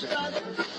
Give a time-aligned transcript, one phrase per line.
[0.00, 0.69] Thank you.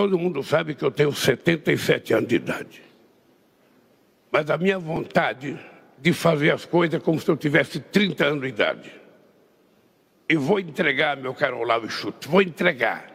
[0.00, 2.82] Todo mundo sabe que eu tenho 77 anos de idade.
[4.32, 5.58] Mas a minha vontade
[5.98, 8.90] de fazer as coisas é como se eu tivesse 30 anos de idade.
[10.26, 13.08] E vou entregar, meu caro Olavo Chute, vou entregar.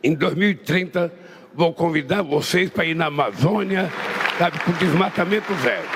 [0.00, 1.12] Em 2030,
[1.52, 3.90] vou convidar vocês para ir na Amazônia,
[4.38, 5.88] sabe, com desmatamento zero.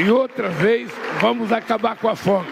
[0.00, 2.50] E outra vez, vamos acabar com a fome.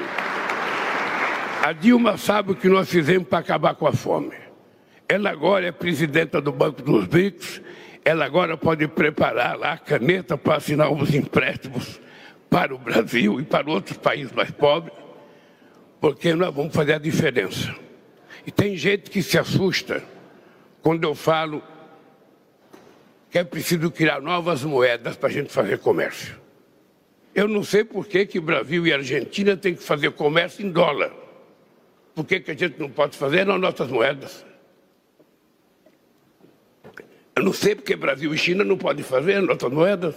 [1.64, 4.46] A Dilma sabe o que nós fizemos para acabar com a fome.
[5.08, 7.62] Ela agora é presidenta do Banco dos BRICS,
[8.04, 11.98] ela agora pode preparar lá a caneta para assinar os empréstimos
[12.50, 14.94] para o Brasil e para outros países mais pobres,
[16.00, 17.74] porque nós vamos fazer a diferença.
[18.46, 20.02] E tem gente que se assusta
[20.82, 21.62] quando eu falo
[23.30, 26.36] que é preciso criar novas moedas para a gente fazer comércio.
[27.34, 31.12] Eu não sei por que, que Brasil e Argentina têm que fazer comércio em dólar.
[32.14, 34.47] Por que, que a gente não pode fazer nas nossas moedas?
[37.38, 40.16] Eu não sei porque Brasil e China não podem fazer nossas moedas.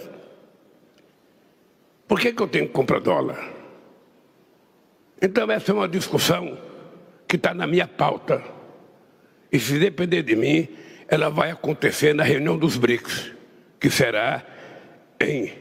[2.08, 3.48] Por que, que eu tenho que comprar dólar?
[5.22, 6.58] Então, essa é uma discussão
[7.28, 8.42] que está na minha pauta.
[9.52, 10.66] E se depender de mim,
[11.06, 13.30] ela vai acontecer na reunião dos BRICS,
[13.78, 14.44] que será
[15.20, 15.52] em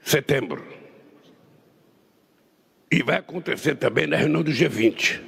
[0.00, 0.64] setembro.
[2.90, 5.20] E vai acontecer também na reunião do G20,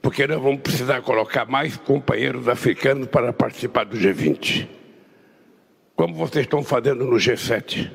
[0.00, 4.77] porque nós vamos precisar colocar mais companheiros africanos para participar do G20
[5.98, 7.90] como vocês estão fazendo no G7.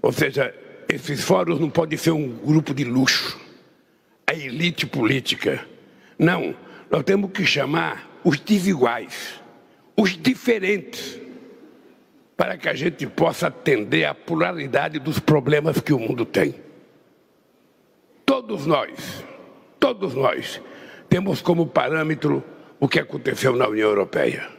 [0.00, 0.54] Ou seja,
[0.88, 3.36] esses fóruns não podem ser um grupo de luxo,
[4.24, 5.66] a elite política.
[6.16, 6.54] Não,
[6.88, 9.42] nós temos que chamar os desiguais,
[9.96, 11.20] os diferentes,
[12.36, 16.54] para que a gente possa atender à pluralidade dos problemas que o mundo tem.
[18.24, 19.24] Todos nós,
[19.80, 20.62] todos nós,
[21.08, 22.44] temos como parâmetro
[22.78, 24.57] o que aconteceu na União Europeia.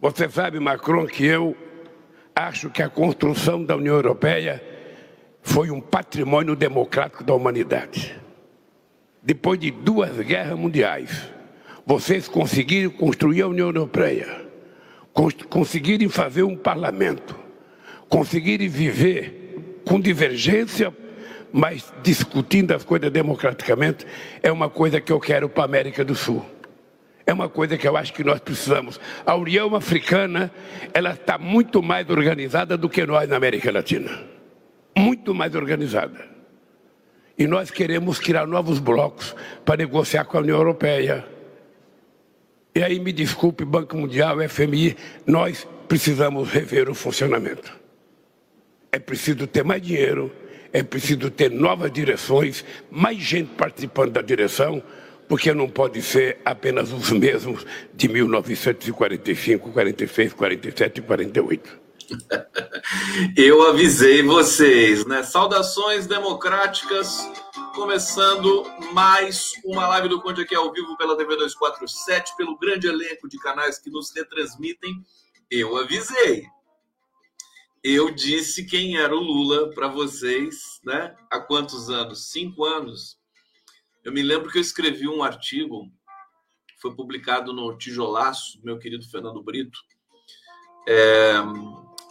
[0.00, 1.56] Você sabe, Macron, que eu
[2.32, 4.62] acho que a construção da União Europeia
[5.42, 8.16] foi um patrimônio democrático da humanidade.
[9.20, 11.28] Depois de duas guerras mundiais,
[11.84, 14.46] vocês conseguiram construir a União Europeia,
[15.48, 17.36] conseguirem fazer um parlamento,
[18.08, 20.96] conseguirem viver com divergência,
[21.52, 24.06] mas discutindo as coisas democraticamente,
[24.44, 26.46] é uma coisa que eu quero para a América do Sul
[27.28, 28.98] é uma coisa que eu acho que nós precisamos.
[29.26, 30.50] A União Africana,
[30.94, 34.10] ela está muito mais organizada do que nós na América Latina.
[34.96, 36.26] Muito mais organizada.
[37.36, 41.22] E nós queremos criar novos blocos para negociar com a União Europeia.
[42.74, 44.96] E aí me desculpe, Banco Mundial, FMI,
[45.26, 47.78] nós precisamos rever o funcionamento.
[48.90, 50.32] É preciso ter mais dinheiro,
[50.72, 54.82] é preciso ter novas direções, mais gente participando da direção,
[55.28, 61.88] porque não pode ser apenas os mesmos de 1945, 46, 47 e 48.
[63.36, 65.22] Eu avisei vocês, né?
[65.22, 67.20] Saudações democráticas,
[67.74, 73.28] começando mais uma live do Conde aqui ao vivo pela TV 247, pelo grande elenco
[73.28, 75.04] de canais que nos retransmitem.
[75.50, 76.46] Eu avisei.
[77.84, 81.14] Eu disse quem era o Lula para vocês, né?
[81.30, 82.30] Há quantos anos?
[82.30, 83.17] Cinco anos?
[84.08, 85.86] Eu me lembro que eu escrevi um artigo,
[86.80, 89.78] foi publicado no Tijolaço, meu querido Fernando Brito,
[90.88, 91.34] é,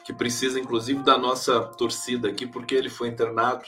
[0.06, 3.66] que precisa inclusive da nossa torcida aqui, porque ele foi internado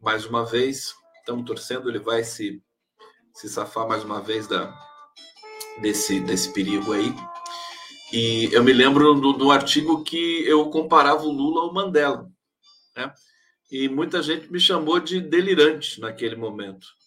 [0.00, 0.94] mais uma vez.
[1.18, 2.62] Estamos torcendo, ele vai se,
[3.34, 4.72] se safar mais uma vez da,
[5.82, 7.12] desse, desse perigo aí.
[8.12, 12.30] E eu me lembro do, do artigo que eu comparava o Lula ao Mandela.
[12.96, 13.12] Né?
[13.72, 16.99] E muita gente me chamou de delirante naquele momento.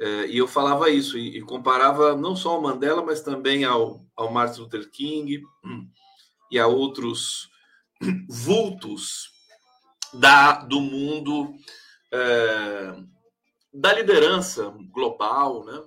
[0.00, 4.06] É, e eu falava isso, e, e, comparava não só ao Mandela, mas também ao,
[4.16, 5.42] ao Martin Luther King
[6.50, 7.50] e a outros
[8.26, 9.28] vultos
[10.14, 11.54] da, do mundo
[12.10, 12.96] é,
[13.74, 15.82] da liderança global, né?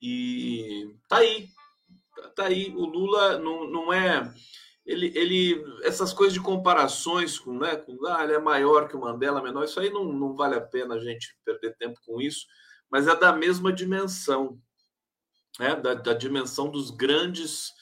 [0.00, 1.48] E tá aí,
[2.36, 2.72] tá aí.
[2.76, 4.32] O Lula não, não é
[4.86, 9.00] ele, ele essas coisas de comparações com, né, com ah, ele é maior que o
[9.00, 12.46] Mandela, menor, isso aí não, não vale a pena a gente perder tempo com isso,
[12.90, 14.60] mas é da mesma dimensão,
[15.58, 17.72] né, da, da dimensão dos grandes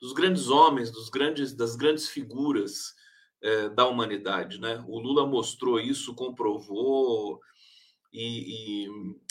[0.00, 2.94] dos grandes homens, dos grandes das grandes figuras
[3.42, 4.84] é, da humanidade, né?
[4.86, 7.40] O Lula mostrou isso, comprovou
[8.12, 8.88] e, e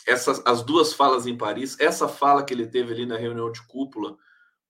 [0.08, 3.66] essas as duas falas em Paris, essa fala que ele teve ali na reunião de
[3.68, 4.18] cúpula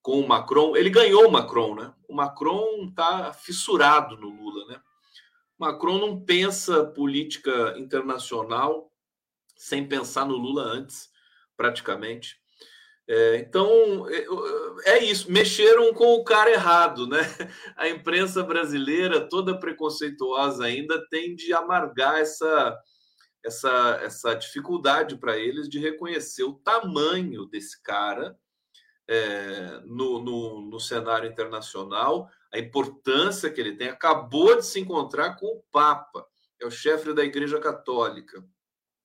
[0.01, 0.75] com o Macron.
[0.75, 1.93] Ele ganhou o Macron, né?
[2.07, 4.81] O Macron está fissurado no Lula, né?
[5.57, 8.91] Macron não pensa política internacional
[9.55, 11.09] sem pensar no Lula antes,
[11.55, 12.37] praticamente.
[13.07, 14.25] É, então é,
[14.93, 17.19] é, isso, mexeram com o cara errado, né?
[17.77, 22.77] A imprensa brasileira, toda preconceituosa ainda, tende a amargar essa,
[23.43, 28.35] essa, essa dificuldade para eles de reconhecer o tamanho desse cara
[29.07, 33.89] é, no, no, no, cenário internacional, a importância que ele tem.
[33.89, 36.25] Acabou de se encontrar com o Papa,
[36.59, 38.43] é o chefe da Igreja Católica,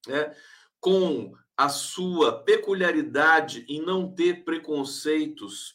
[0.07, 0.35] né?
[0.81, 5.75] com a sua peculiaridade em não ter preconceitos.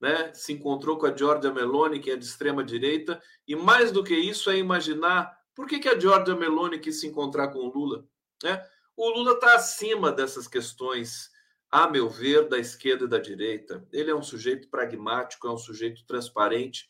[0.00, 0.32] Né?
[0.34, 4.14] Se encontrou com a Giorgia Meloni, que é de extrema direita, e mais do que
[4.14, 8.04] isso é imaginar por que, que a Giorgia Meloni quis se encontrar com o Lula.
[8.42, 8.62] Né?
[8.96, 11.30] O Lula está acima dessas questões
[11.70, 13.82] a meu ver, da esquerda e da direita.
[13.90, 16.86] Ele é um sujeito pragmático, é um sujeito transparente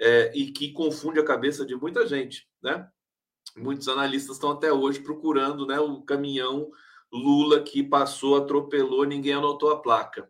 [0.00, 2.88] é, e que confunde a cabeça de muita gente, né?
[3.56, 6.70] Muitos analistas estão até hoje procurando né, o caminhão
[7.12, 10.28] Lula que passou, atropelou, ninguém anotou a placa.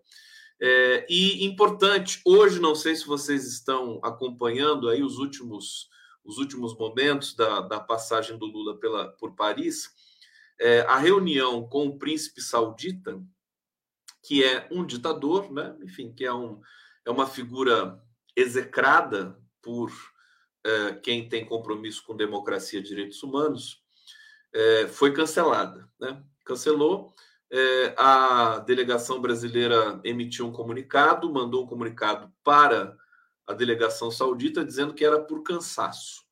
[0.60, 5.88] É, e importante, hoje, não sei se vocês estão acompanhando aí os últimos,
[6.22, 9.90] os últimos momentos da, da passagem do Lula pela, por Paris,
[10.60, 13.20] é, a reunião com o príncipe saudita,
[14.22, 15.76] que é um ditador, né?
[15.82, 16.60] enfim, que é, um,
[17.04, 18.02] é uma figura
[18.36, 19.90] execrada por
[20.64, 23.82] é, quem tem compromisso com democracia e direitos humanos,
[24.52, 25.88] é, foi cancelada.
[26.00, 26.22] Né?
[26.44, 27.14] Cancelou.
[27.50, 32.96] É, a delegação brasileira emitiu um comunicado, mandou um comunicado para
[33.46, 36.24] a delegação saudita dizendo que era por cansaço.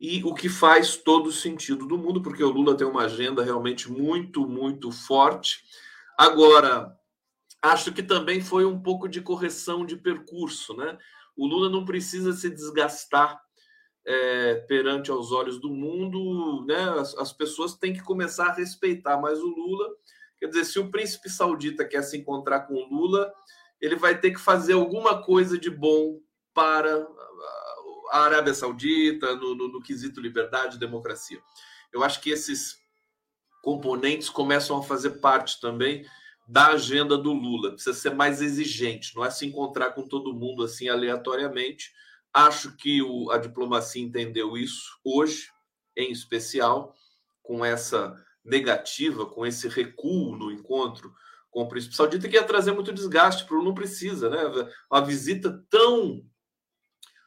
[0.00, 3.90] E o que faz todo sentido do mundo, porque o Lula tem uma agenda realmente
[3.90, 5.64] muito, muito forte
[6.18, 6.98] Agora,
[7.62, 10.98] acho que também foi um pouco de correção de percurso, né?
[11.38, 13.40] O Lula não precisa se desgastar
[14.04, 16.98] é, perante aos olhos do mundo, né?
[16.98, 19.88] As, as, pessoas têm que começar a respeitar mais o Lula.
[20.38, 23.32] Quer dizer, se o príncipe saudita quer se encontrar com o Lula,
[23.80, 26.20] ele vai ter que fazer alguma coisa de bom
[26.52, 27.06] para
[28.10, 31.40] a Arábia Saudita, no, no, no quesito liberdade e democracia.
[31.92, 32.76] Eu acho que esses
[33.62, 36.04] componentes começam a fazer parte também
[36.48, 37.72] da agenda do Lula.
[37.72, 41.92] Precisa ser mais exigente, não é se encontrar com todo mundo assim aleatoriamente.
[42.32, 45.50] Acho que o, a diplomacia entendeu isso hoje,
[45.94, 46.94] em especial,
[47.42, 51.12] com essa negativa, com esse recuo no encontro
[51.50, 54.38] com o príncipe saudita, que ia trazer muito desgaste para o não precisa, né?
[54.90, 56.22] Uma visita tão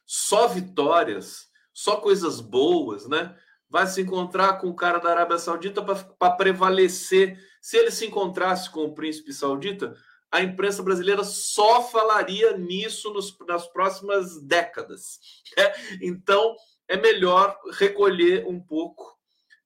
[0.05, 3.35] só vitórias, só coisas boas, né?
[3.71, 7.39] vai se encontrar com o cara da Arábia Saudita para prevalecer.
[7.61, 9.95] Se ele se encontrasse com o príncipe saudita,
[10.31, 15.19] a imprensa brasileira só falaria nisso nos, nas próximas décadas.
[15.57, 15.73] É?
[16.01, 16.55] Então,
[16.87, 19.17] é melhor recolher um pouco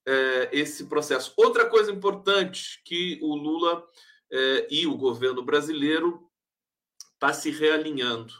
[0.05, 1.33] é, esse processo.
[1.37, 3.83] Outra coisa importante que o Lula
[4.31, 6.29] é, e o governo brasileiro
[7.13, 8.33] está se realinhando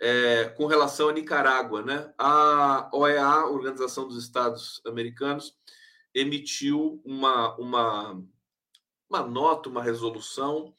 [0.00, 1.82] é, com relação à Nicarágua.
[1.82, 2.12] Né?
[2.18, 5.54] A OEA, Organização dos Estados Americanos,
[6.14, 8.24] emitiu uma, uma,
[9.08, 10.74] uma nota, uma resolução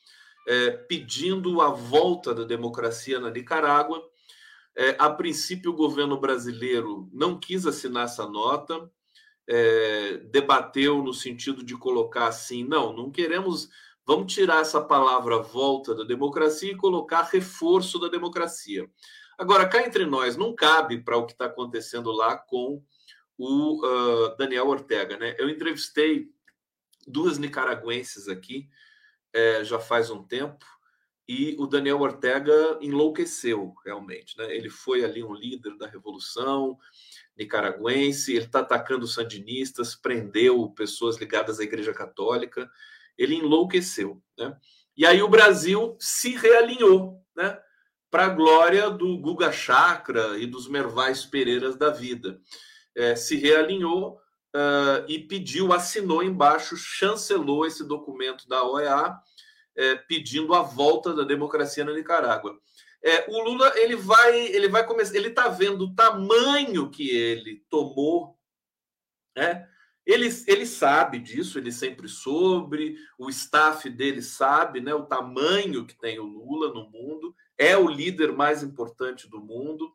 [0.47, 4.01] é, pedindo a volta da democracia na Nicarágua.
[4.75, 8.89] É, a princípio, o governo brasileiro não quis assinar essa nota,
[9.47, 13.69] é, debateu no sentido de colocar assim: não, não queremos
[14.07, 18.89] Vamos tirar essa palavra volta da democracia e colocar reforço da democracia.
[19.37, 22.81] Agora, cá entre nós, não cabe para o que está acontecendo lá com
[23.37, 25.17] o uh, Daniel Ortega.
[25.17, 25.35] Né?
[25.37, 26.29] Eu entrevistei
[27.07, 28.69] duas nicaragüenses aqui
[29.33, 30.65] é, já faz um tempo
[31.27, 34.37] e o Daniel Ortega enlouqueceu realmente.
[34.37, 34.55] Né?
[34.55, 36.77] Ele foi ali um líder da revolução
[37.37, 42.69] nicaragüense, ele está atacando sandinistas, prendeu pessoas ligadas à Igreja Católica,
[43.17, 44.21] ele enlouqueceu.
[44.37, 44.57] Né?
[44.95, 47.59] E aí o Brasil se realinhou né?
[48.09, 52.39] para a glória do Guga Chakra e dos Mervais Pereiras da vida.
[52.95, 54.17] É, se realinhou
[54.57, 59.15] uh, e pediu, assinou embaixo, chancelou esse documento da OEA
[59.75, 62.59] é, pedindo a volta da democracia na Nicarágua.
[63.03, 67.63] É, o Lula ele vai ele vai começar ele está vendo o tamanho que ele
[67.69, 68.35] tomou,
[69.35, 69.69] né?
[70.03, 74.95] Ele, ele sabe disso, ele sempre soube, o staff dele sabe, né?
[74.95, 79.91] O tamanho que tem o Lula no mundo é o líder mais importante do mundo.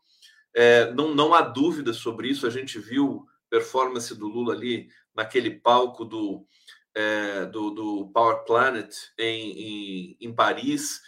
[0.54, 2.46] É, não, não há dúvida sobre isso.
[2.46, 6.46] A gente viu performance do Lula ali naquele palco do
[6.94, 11.02] é, do, do, Power Planet em, em, em, Paris.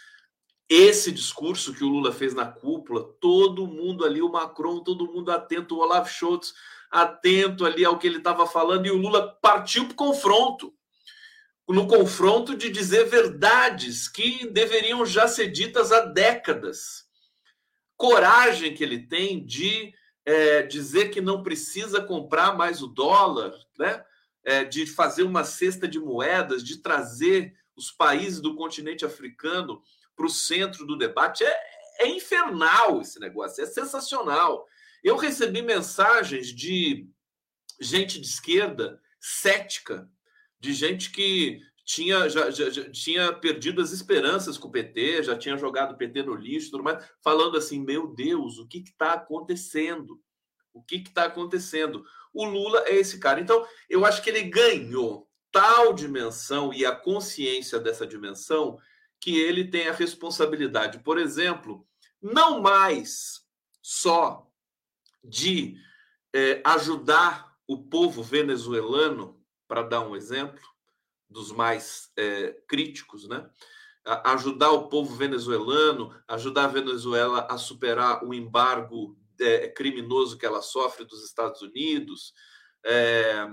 [0.69, 5.31] Esse discurso que o Lula fez na cúpula, todo mundo ali, o Macron, todo mundo
[5.31, 6.53] atento, o Olaf Scholz
[6.89, 10.73] atento ali ao que ele estava falando, e o Lula partiu para o confronto
[11.67, 17.05] no confronto de dizer verdades que deveriam já ser ditas há décadas.
[17.97, 19.93] Coragem que ele tem de
[20.25, 24.03] é, dizer que não precisa comprar mais o dólar, né?
[24.45, 29.81] é, de fazer uma cesta de moedas, de trazer os países do continente africano
[30.15, 31.43] para o centro do debate.
[31.43, 31.59] É,
[32.01, 34.67] é infernal esse negócio, é sensacional.
[35.03, 37.09] Eu recebi mensagens de
[37.81, 40.09] gente de esquerda cética,
[40.59, 45.37] de gente que tinha, já, já, já, tinha perdido as esperanças com o PT, já
[45.37, 49.13] tinha jogado o PT no lixo, tudo mais, falando assim: meu Deus, o que está
[49.13, 50.19] acontecendo?
[50.73, 52.03] O que está acontecendo?
[52.33, 53.39] O Lula é esse cara.
[53.39, 58.77] Então, eu acho que ele ganhou tal dimensão e a consciência dessa dimensão
[59.21, 61.87] que ele tem a responsabilidade, por exemplo,
[62.21, 63.45] não mais
[63.81, 64.51] só
[65.23, 65.77] de
[66.33, 70.74] é, ajudar o povo venezuelano, para dar um exemplo
[71.29, 73.49] dos mais é, críticos, né?
[74.23, 80.61] ajudar o povo venezuelano, ajudar a Venezuela a superar o embargo é, criminoso que ela
[80.61, 82.31] sofre dos Estados Unidos,
[82.85, 83.47] é,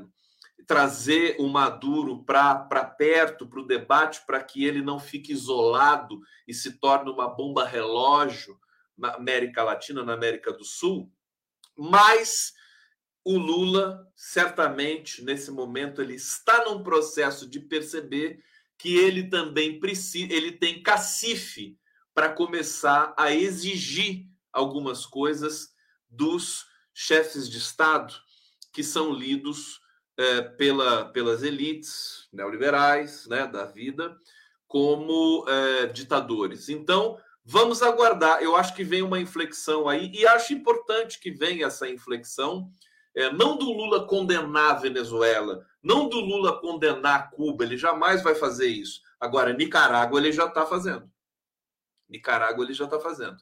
[0.67, 6.53] trazer o Maduro para perto, para o debate, para que ele não fique isolado e
[6.53, 8.59] se torne uma bomba relógio
[8.97, 11.11] na América Latina, na América do Sul.
[11.77, 12.53] Mas
[13.25, 18.43] o Lula, certamente, nesse momento, ele está num processo de perceber
[18.77, 21.79] que ele também precisa, ele tem cacife
[22.13, 25.73] para começar a exigir algumas coisas
[26.11, 28.15] dos chefes de Estado
[28.73, 29.81] que são lidos
[30.17, 34.17] é, pela, pelas elites neoliberais né, da vida
[34.67, 36.69] como é, ditadores.
[36.69, 38.43] Então, vamos aguardar.
[38.43, 42.71] Eu acho que vem uma inflexão aí, e acho importante que venha essa inflexão,
[43.15, 48.35] é, não do Lula condenar a Venezuela, não do Lula condenar Cuba, ele jamais vai
[48.35, 49.01] fazer isso.
[49.21, 51.11] Agora, Nicarágua ele já está fazendo.
[52.09, 53.37] Nicarágua ele já está fazendo.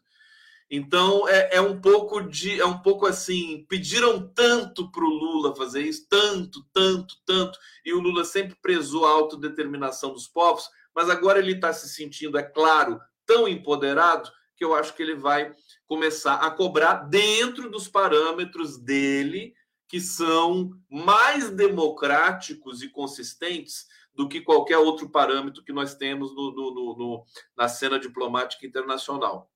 [0.70, 5.54] Então é, é, um pouco de é um pouco assim pediram tanto para o Lula
[5.56, 11.10] fazer isso tanto tanto tanto e o Lula sempre prezou a autodeterminação dos povos mas
[11.10, 15.52] agora ele está se sentindo é claro tão empoderado que eu acho que ele vai
[15.88, 19.52] começar a cobrar dentro dos parâmetros dele
[19.90, 26.52] que são mais democráticos e consistentes do que qualquer outro parâmetro que nós temos no,
[26.52, 27.24] no, no,
[27.56, 29.50] na cena diplomática internacional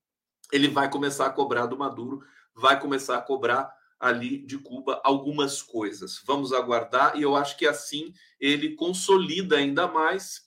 [0.52, 2.22] ele vai começar a cobrar do Maduro,
[2.54, 6.22] vai começar a cobrar ali de Cuba algumas coisas.
[6.24, 10.42] Vamos aguardar, e eu acho que assim ele consolida ainda mais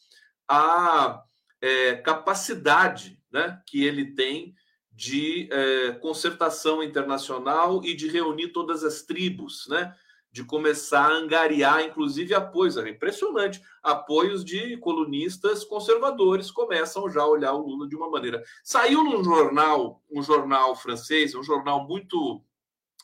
[0.47, 1.23] a
[1.61, 4.53] é, capacidade né, que ele tem
[4.97, 9.95] de é, concertação internacional e de reunir todas as tribos, né?
[10.31, 12.77] de começar a angariar, inclusive, apoios.
[12.77, 13.61] É impressionante.
[13.83, 18.43] Apoios de colunistas conservadores começam já a olhar o Lula de uma maneira.
[18.63, 22.43] Saiu num jornal, um jornal francês, um jornal muito.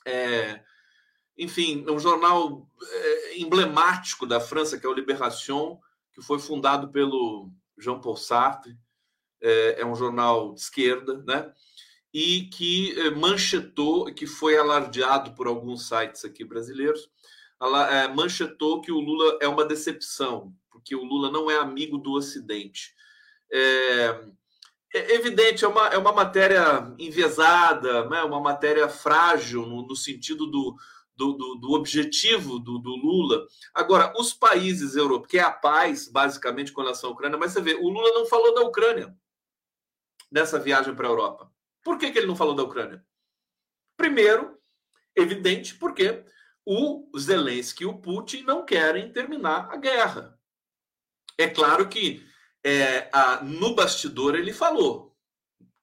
[0.04, 0.64] É,
[1.38, 5.80] enfim, um jornal é, emblemático da França, que é o Libération,
[6.12, 8.76] que foi fundado pelo Jean-Paul Sartre.
[9.40, 11.54] É, é um jornal de esquerda, né?
[12.14, 17.10] E que eh, manchetou, que foi alardeado por alguns sites aqui brasileiros,
[17.62, 22.12] eh, manchetou que o Lula é uma decepção, porque o Lula não é amigo do
[22.12, 22.94] Ocidente.
[23.52, 24.20] É,
[24.94, 28.22] é evidente, é uma, é uma matéria enviesada, né?
[28.24, 30.76] uma matéria frágil, no, no sentido do,
[31.16, 33.48] do, do, do objetivo do, do, Lula.
[33.74, 37.62] Agora, os países europeus, que é a paz, basicamente, com relação à Ucrânia, mas você
[37.62, 39.16] vê, o Lula não falou da Ucrânia
[40.32, 41.52] nessa viagem para a Europa.
[41.84, 43.06] Por que, que ele não falou da Ucrânia?
[43.98, 44.58] Primeiro,
[45.16, 46.24] evidente, porque
[46.66, 50.40] o Zelensky e o Putin não querem terminar a guerra.
[51.38, 52.26] É claro que
[52.64, 55.16] é, a, no bastidor ele falou,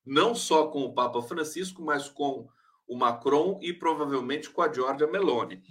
[0.05, 2.49] não só com o Papa Francisco, mas com
[2.87, 5.63] o Macron e provavelmente com a Giorgia Meloni,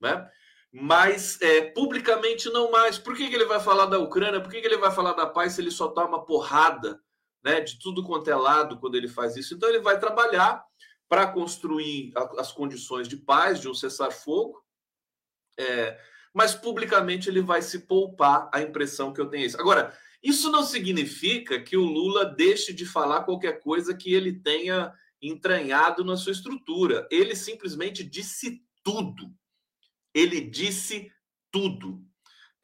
[0.00, 0.28] né?
[0.72, 2.98] Mas é, publicamente não mais.
[2.98, 4.40] Por que, que ele vai falar da Ucrânia?
[4.40, 7.00] Por que, que ele vai falar da paz se ele só toma porrada
[7.44, 9.54] né, de tudo quanto é lado quando ele faz isso?
[9.54, 10.64] Então ele vai trabalhar
[11.08, 14.64] para construir as condições de paz, de um cessar-fogo,
[15.58, 16.00] é,
[16.32, 19.60] mas publicamente ele vai se poupar a impressão que eu tenho isso.
[19.60, 24.92] Agora, isso não significa que o Lula deixe de falar qualquer coisa que ele tenha
[25.20, 27.06] entranhado na sua estrutura.
[27.10, 29.30] Ele simplesmente disse tudo.
[30.14, 31.12] Ele disse
[31.50, 32.02] tudo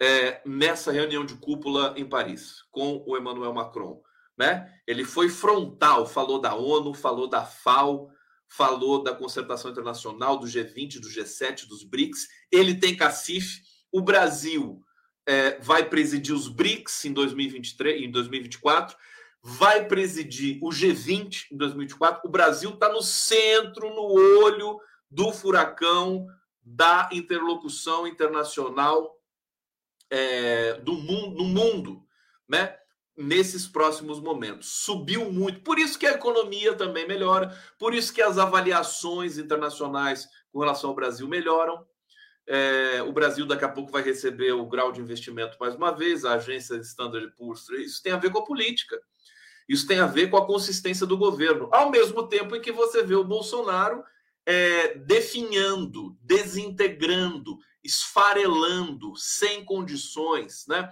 [0.01, 4.03] é, nessa reunião de cúpula em Paris com o Emmanuel Macron.
[4.41, 4.73] Né?
[4.87, 8.09] Ele foi frontal, falou da ONU, falou da FAO,
[8.49, 12.27] falou da concertação internacional, do G20, do G7, dos BRICS.
[12.51, 13.61] Ele tem cacife.
[13.93, 14.83] O Brasil
[15.27, 18.97] é, vai presidir os BRICS em 2023, em 2024
[19.43, 22.27] vai presidir o G20 em 2024.
[22.27, 24.79] O Brasil está no centro, no olho
[25.11, 26.27] do furacão
[26.63, 29.19] da interlocução internacional
[30.11, 32.07] é, do mundo, no mundo,
[32.47, 32.80] né?
[33.17, 34.69] Nesses próximos momentos.
[34.83, 35.61] Subiu muito.
[35.61, 40.91] Por isso que a economia também melhora, por isso que as avaliações internacionais com relação
[40.91, 41.85] ao Brasil melhoram.
[42.47, 46.25] É, o Brasil daqui a pouco vai receber o grau de investimento mais uma vez,
[46.25, 47.69] a agência Standard Poor's.
[47.71, 49.01] Isso tem a ver com a política.
[49.69, 51.69] Isso tem a ver com a consistência do governo.
[51.73, 54.03] Ao mesmo tempo em que você vê o Bolsonaro
[54.45, 60.91] é, definhando, desintegrando, esfarelando, sem condições, né?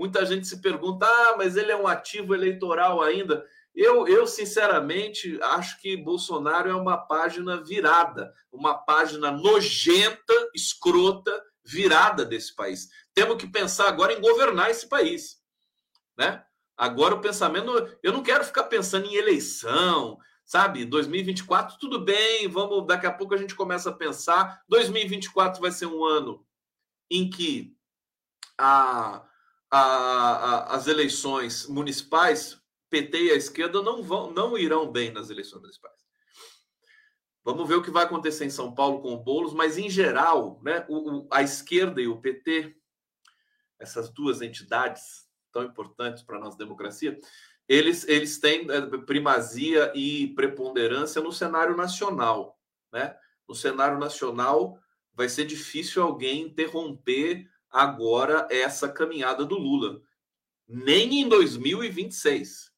[0.00, 3.46] Muita gente se pergunta: ah, mas ele é um ativo eleitoral ainda.
[3.74, 12.24] Eu, eu, sinceramente, acho que Bolsonaro é uma página virada, uma página nojenta, escrota, virada
[12.24, 12.88] desse país.
[13.12, 15.36] Temos que pensar agora em governar esse país,
[16.16, 16.42] né?
[16.78, 17.70] Agora o pensamento,
[18.02, 20.86] eu não quero ficar pensando em eleição, sabe?
[20.86, 24.62] 2024 tudo bem, vamos, daqui a pouco a gente começa a pensar.
[24.66, 26.42] 2024 vai ser um ano
[27.10, 27.76] em que
[28.58, 29.26] a,
[29.70, 35.30] a, a, as eleições municipais, PT e a esquerda não vão, não irão bem nas
[35.30, 36.00] eleições municipais.
[37.44, 40.60] Vamos ver o que vai acontecer em São Paulo com o Boulos, mas em geral,
[40.62, 42.76] né, o, o, a esquerda e o PT,
[43.78, 47.18] essas duas entidades tão importantes para a nossa democracia,
[47.68, 52.58] eles, eles têm é, primazia e preponderância no cenário nacional.
[52.92, 53.16] Né?
[53.48, 54.78] No cenário nacional,
[55.14, 60.00] vai ser difícil alguém interromper agora essa caminhada do Lula.
[60.68, 62.72] Nem em 2026,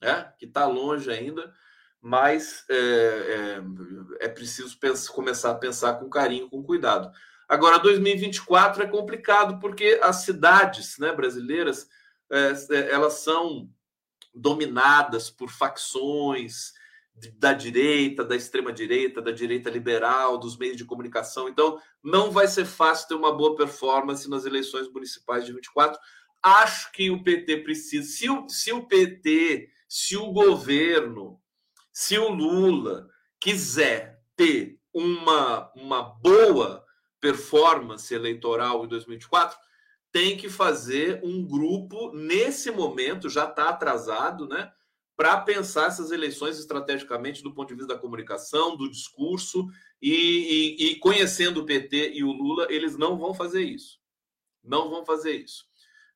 [0.00, 0.32] né?
[0.38, 1.52] que está longe ainda,
[2.00, 7.10] mas é, é, é preciso pensar, começar a pensar com carinho, com cuidado.
[7.48, 11.88] Agora, 2024 é complicado porque as cidades né, brasileiras
[12.30, 13.70] é, é, elas são
[14.34, 16.72] dominadas por facções
[17.38, 21.48] da direita, da extrema direita, da direita liberal, dos meios de comunicação.
[21.48, 25.98] Então, não vai ser fácil ter uma boa performance nas eleições municipais de 24.
[26.42, 31.40] Acho que o PT precisa, se o, se o PT, se o governo,
[31.92, 33.08] se o Lula
[33.40, 36.84] quiser ter uma, uma boa
[37.20, 39.56] performance eleitoral em 2024,
[40.12, 44.70] tem que fazer um grupo, nesse momento, já está atrasado, né?
[45.16, 49.68] Para pensar essas eleições estrategicamente do ponto de vista da comunicação, do discurso,
[50.02, 53.98] e, e, e conhecendo o PT e o Lula, eles não vão fazer isso.
[54.62, 55.64] Não vão fazer isso.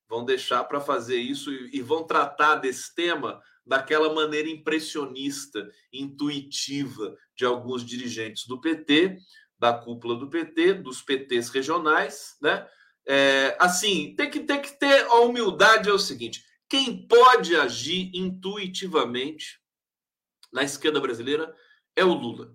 [0.08, 7.14] Vão deixar para fazer isso e, e vão tratar desse tema daquela maneira impressionista, intuitiva
[7.36, 9.18] de alguns dirigentes do PT,
[9.58, 12.66] da cúpula do PT, dos PTs regionais, né?
[13.06, 18.10] É, assim, tem que, tem que ter a humildade é o seguinte: quem pode agir
[18.14, 19.60] intuitivamente
[20.52, 21.54] na esquerda brasileira
[21.96, 22.54] é o Lula.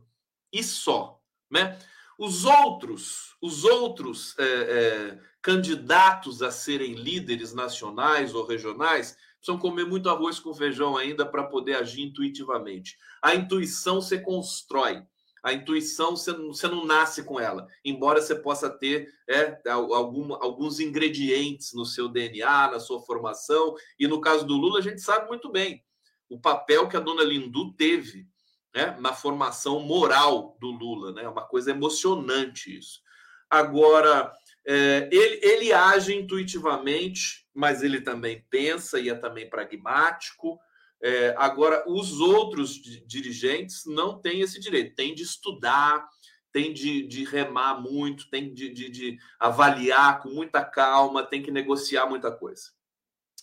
[0.52, 1.21] E só.
[1.49, 1.80] Né?
[2.17, 9.86] Os outros, os outros é, é, candidatos a serem líderes nacionais ou regionais precisam comer
[9.86, 12.97] muito arroz com feijão ainda para poder agir intuitivamente.
[13.21, 15.04] A intuição se constrói.
[15.43, 20.34] A intuição você não, você não nasce com ela, embora você possa ter é, algum,
[20.36, 23.75] alguns ingredientes no seu DNA, na sua formação.
[23.99, 25.84] E no caso do Lula, a gente sabe muito bem
[26.29, 28.25] o papel que a dona Lindu teve
[28.73, 31.12] né, na formação moral do Lula.
[31.12, 31.23] Né?
[31.23, 33.01] É uma coisa emocionante isso.
[33.49, 34.34] Agora,
[34.65, 40.60] é, ele, ele age intuitivamente, mas ele também pensa e é também pragmático.
[41.05, 46.07] É, agora, os outros dirigentes não têm esse direito, tem de estudar,
[46.49, 51.51] tem de, de remar muito, tem de, de, de avaliar com muita calma, tem que
[51.51, 52.71] negociar muita coisa.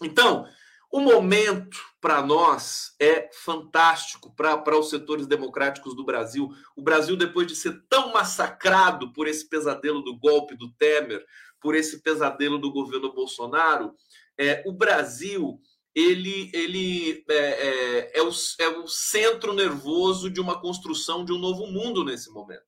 [0.00, 0.46] Então,
[0.90, 6.48] o momento para nós é fantástico para os setores democráticos do Brasil.
[6.74, 11.22] O Brasil, depois de ser tão massacrado por esse pesadelo do golpe do Temer,
[11.60, 13.94] por esse pesadelo do governo Bolsonaro,
[14.38, 15.60] é, o Brasil
[15.94, 21.38] ele, ele é, é, é, o, é o centro nervoso de uma construção de um
[21.38, 22.64] novo mundo nesse momento.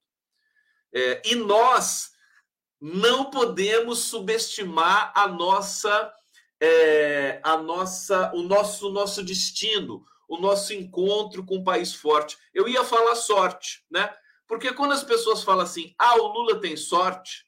[0.92, 2.10] É, e nós
[2.80, 6.12] não podemos subestimar a nossa,
[6.60, 12.36] é, a nossa, o nosso, nosso destino, o nosso encontro com um país forte.
[12.52, 14.12] Eu ia falar sorte, né?
[14.48, 17.46] Porque quando as pessoas falam assim, ah, o Lula tem sorte,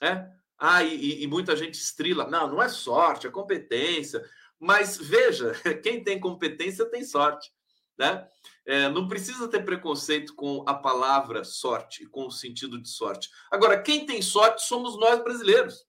[0.00, 0.32] né?
[0.56, 2.26] Ah, e, e muita gente estrila.
[2.28, 4.24] Não, não é sorte, é competência.
[4.58, 7.50] Mas veja, quem tem competência tem sorte.
[7.96, 8.28] Né?
[8.64, 13.28] É, não precisa ter preconceito com a palavra sorte, com o sentido de sorte.
[13.50, 15.86] Agora, quem tem sorte somos nós brasileiros.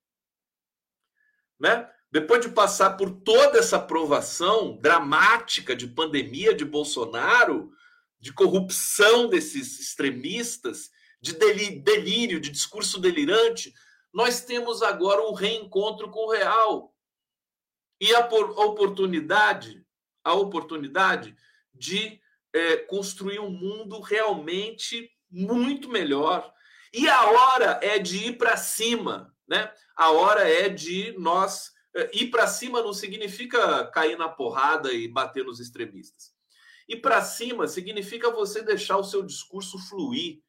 [1.60, 1.89] Né?
[2.12, 7.71] Depois de passar por toda essa provação dramática de pandemia de Bolsonaro,
[8.19, 10.89] de corrupção desses extremistas,
[11.21, 13.73] de delírio, de discurso delirante,
[14.13, 16.93] nós temos agora um reencontro com o real.
[17.99, 19.85] E a oportunidade,
[20.23, 21.35] a oportunidade
[21.73, 22.19] de
[22.53, 26.53] é, construir um mundo realmente muito melhor.
[26.93, 29.71] E a hora é de ir para cima, né?
[29.95, 35.07] A hora é de nós é, ir para cima não significa cair na porrada e
[35.07, 36.31] bater nos extremistas.
[36.88, 40.39] Ir para cima significa você deixar o seu discurso fluir,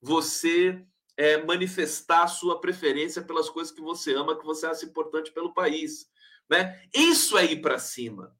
[0.00, 0.84] você
[1.16, 5.52] é, manifestar a sua preferência pelas coisas que você ama, que você acha importante pelo
[5.52, 6.06] país.
[6.50, 6.82] Né?
[6.92, 8.36] Isso é ir para cima.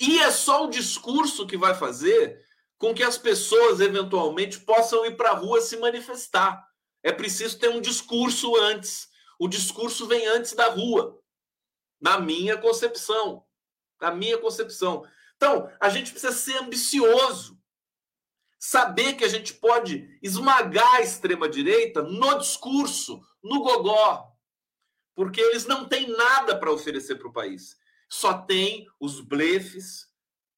[0.00, 2.42] E é só o discurso que vai fazer
[2.78, 6.66] com que as pessoas eventualmente possam ir para a rua se manifestar.
[7.02, 9.08] É preciso ter um discurso antes.
[9.38, 11.20] O discurso vem antes da rua,
[12.00, 13.44] na minha concepção.
[14.00, 15.04] Na minha concepção.
[15.36, 17.60] Então, a gente precisa ser ambicioso.
[18.58, 24.31] Saber que a gente pode esmagar a extrema-direita no discurso, no gogó.
[25.14, 27.76] Porque eles não têm nada para oferecer para o país
[28.12, 30.06] só tem os blefes.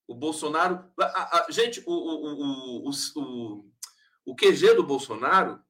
[0.08, 0.84] O Bolsonaro.
[1.00, 3.70] A, a, gente, o, o, o, o,
[4.26, 5.62] o QG do Bolsonaro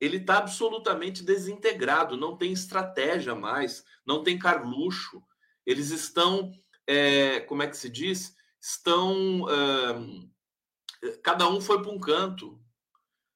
[0.00, 5.22] ele está absolutamente desintegrado, não tem estratégia mais, não tem carluxo.
[5.64, 6.50] Eles estão,
[6.88, 8.34] é, como é que se diz?
[8.60, 9.46] Estão.
[11.02, 12.58] É, cada um foi para um canto.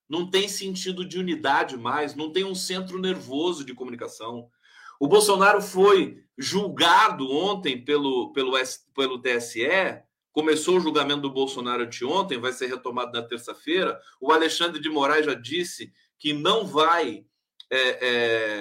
[0.08, 4.50] Não tem sentido de unidade mais, não tem um centro nervoso de comunicação.
[4.98, 8.52] O Bolsonaro foi julgado ontem pelo, pelo,
[8.94, 13.98] pelo TSE, começou o julgamento do Bolsonaro de ontem, vai ser retomado na terça-feira.
[14.20, 17.24] O Alexandre de Moraes já disse que não vai,
[17.70, 18.06] é,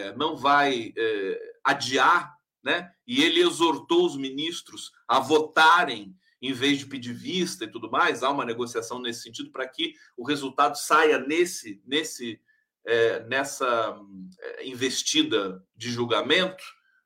[0.07, 2.91] é, não vai é, adiar, né?
[3.05, 8.23] E ele exortou os ministros a votarem em vez de pedir vista e tudo mais.
[8.23, 12.39] Há uma negociação nesse sentido para que o resultado saia nesse, nesse
[12.85, 13.99] é, nessa
[14.39, 16.63] é, investida de julgamento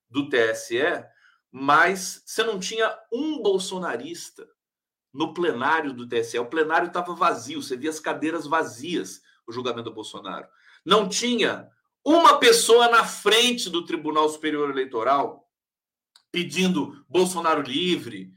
[0.10, 1.04] do TSE,
[1.52, 4.48] mas você não tinha um bolsonarista
[5.14, 6.38] no plenário do TSE.
[6.38, 10.48] O plenário estava vazio, você via as cadeiras vazias, o julgamento do Bolsonaro.
[10.86, 11.70] Não tinha
[12.06, 15.50] uma pessoa na frente do Tribunal Superior Eleitoral
[16.32, 18.32] pedindo Bolsonaro livre.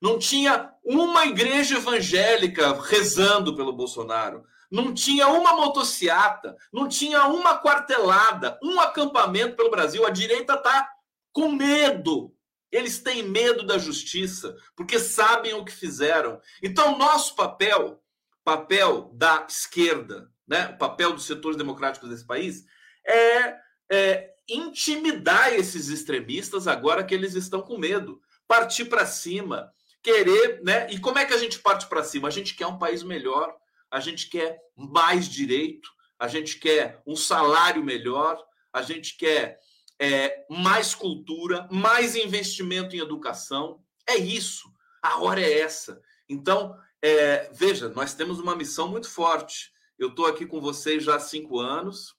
[0.00, 7.58] Não tinha uma igreja evangélica rezando pelo Bolsonaro não tinha uma motociata, não tinha uma
[7.58, 10.06] quartelada, um acampamento pelo Brasil.
[10.06, 10.90] A direita está
[11.30, 12.34] com medo.
[12.70, 16.40] Eles têm medo da justiça, porque sabem o que fizeram.
[16.62, 18.02] Então, nosso papel,
[18.42, 22.64] papel da esquerda, né, o papel dos setores democráticos desse país,
[23.06, 23.54] é,
[23.90, 28.22] é intimidar esses extremistas agora que eles estão com medo.
[28.48, 29.70] Partir para cima,
[30.02, 30.90] querer, né?
[30.90, 32.28] E como é que a gente parte para cima?
[32.28, 33.54] A gente quer um país melhor
[33.92, 39.60] a gente quer mais direito, a gente quer um salário melhor, a gente quer
[39.98, 43.84] é, mais cultura, mais investimento em educação.
[44.08, 44.72] É isso.
[45.02, 46.00] A hora é essa.
[46.26, 49.70] Então, é, veja, nós temos uma missão muito forte.
[49.98, 52.16] Eu estou aqui com vocês já há cinco anos.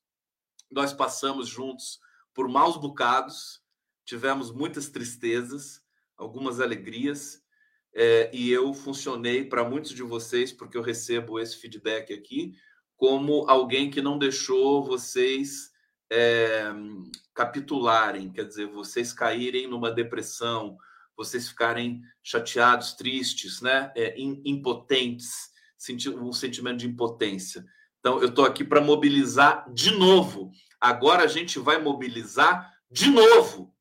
[0.69, 1.99] Nós passamos juntos
[2.35, 3.61] por maus bocados,
[4.05, 5.81] tivemos muitas tristezas,
[6.17, 7.42] algumas alegrias,
[7.95, 12.53] é, e eu funcionei para muitos de vocês, porque eu recebo esse feedback aqui,
[12.95, 15.71] como alguém que não deixou vocês
[16.11, 16.71] é,
[17.33, 20.77] capitularem, quer dizer, vocês caírem numa depressão,
[21.15, 23.91] vocês ficarem chateados, tristes, né?
[23.95, 25.51] É, impotentes,
[26.15, 27.63] um sentimento de impotência.
[27.99, 30.51] Então, eu estou aqui para mobilizar de novo.
[30.79, 33.72] Agora a gente vai mobilizar de novo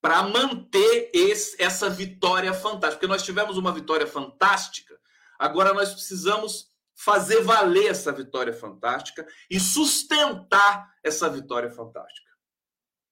[0.00, 2.92] para manter esse, essa vitória fantástica.
[2.92, 4.98] Porque nós tivemos uma vitória fantástica,
[5.38, 12.30] agora nós precisamos fazer valer essa vitória fantástica e sustentar essa vitória fantástica.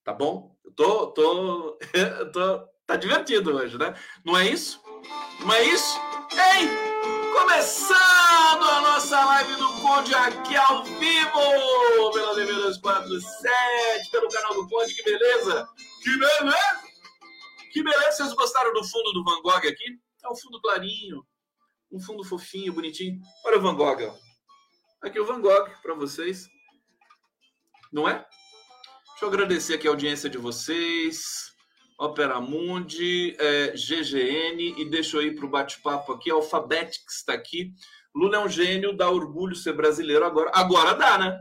[0.02, 0.56] Tá bom?
[0.64, 3.94] Eu tô, tô, eu tô Tá divertido hoje, né?
[4.24, 4.80] Não é isso?
[5.40, 5.98] Não é isso?
[6.32, 7.13] Ei!
[7.34, 14.68] Começando a nossa live do Conde aqui ao vivo pela TV 247, pelo canal do
[14.68, 15.68] Conde, que beleza!
[16.00, 16.82] Que beleza!
[17.72, 18.12] Que beleza!
[18.12, 19.98] Vocês gostaram do fundo do Van Gogh aqui?
[20.24, 21.26] É um fundo clarinho,
[21.90, 23.20] um fundo fofinho, bonitinho.
[23.44, 24.16] Olha o Van Gogh.
[25.02, 26.48] Aqui o Van Gogh para vocês.
[27.92, 28.24] Não é?
[29.10, 31.52] Deixa eu agradecer aqui a audiência de vocês.
[31.98, 36.30] Opera Mundi, é, GGN, e deixa eu ir para o bate-papo aqui.
[36.30, 37.72] Alphabetics está aqui.
[38.14, 40.50] Lula é um gênio, dá orgulho ser brasileiro agora.
[40.54, 41.38] Agora dá, né?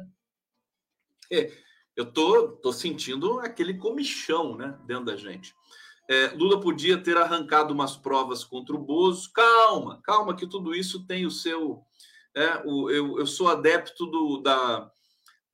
[1.32, 1.52] É,
[1.96, 5.54] eu tô, tô sentindo aquele comichão né, dentro da gente.
[6.10, 9.32] É, Lula podia ter arrancado umas provas contra o Bozo.
[9.32, 11.84] Calma, calma, que tudo isso tem o seu.
[12.36, 14.92] É, o, eu, eu sou adepto do, da,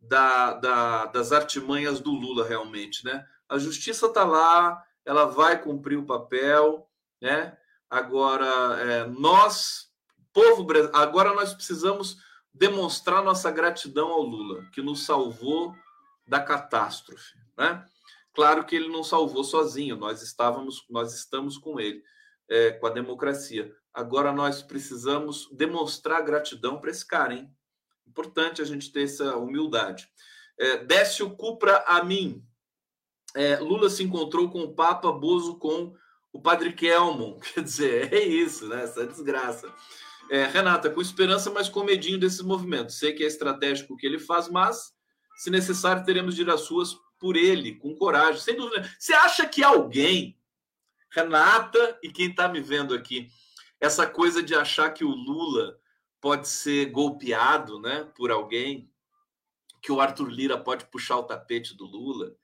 [0.01, 3.05] da, da, das artimanhas do Lula, realmente.
[3.05, 3.23] Né?
[3.47, 6.87] A justiça está lá, ela vai cumprir o papel,
[7.19, 7.57] né?
[7.89, 8.45] Agora,
[8.79, 9.91] é, nós,
[10.31, 12.17] povo agora nós precisamos
[12.53, 15.75] demonstrar nossa gratidão ao Lula, que nos salvou
[16.27, 17.83] da catástrofe, né?
[18.35, 22.03] Claro que ele não salvou sozinho, nós estávamos, nós estamos com ele,
[22.47, 23.75] é, com a democracia.
[23.91, 27.51] Agora nós precisamos demonstrar gratidão para esse cara, hein?
[28.07, 30.07] Importante a gente ter essa humildade.
[30.55, 32.45] É, Décio Cupra a mim,
[33.35, 35.93] é, Lula se encontrou com o Papa, Bozo com
[36.31, 37.39] o Padre Kelmon.
[37.53, 38.83] Quer dizer, é isso, né?
[38.83, 39.73] Essa desgraça.
[40.29, 42.97] É, Renata, com esperança, mas com medinho desses movimentos.
[42.99, 44.93] Sei que é estratégico o que ele faz, mas,
[45.37, 48.89] se necessário, teremos de ir às ruas por ele, com coragem, sem dúvida.
[48.97, 50.37] Você acha que alguém,
[51.11, 53.27] Renata e quem está me vendo aqui,
[53.79, 55.79] essa coisa de achar que o Lula
[56.21, 58.91] pode ser golpeado né, por alguém,
[59.81, 62.35] que o Arthur Lira pode puxar o tapete do Lula,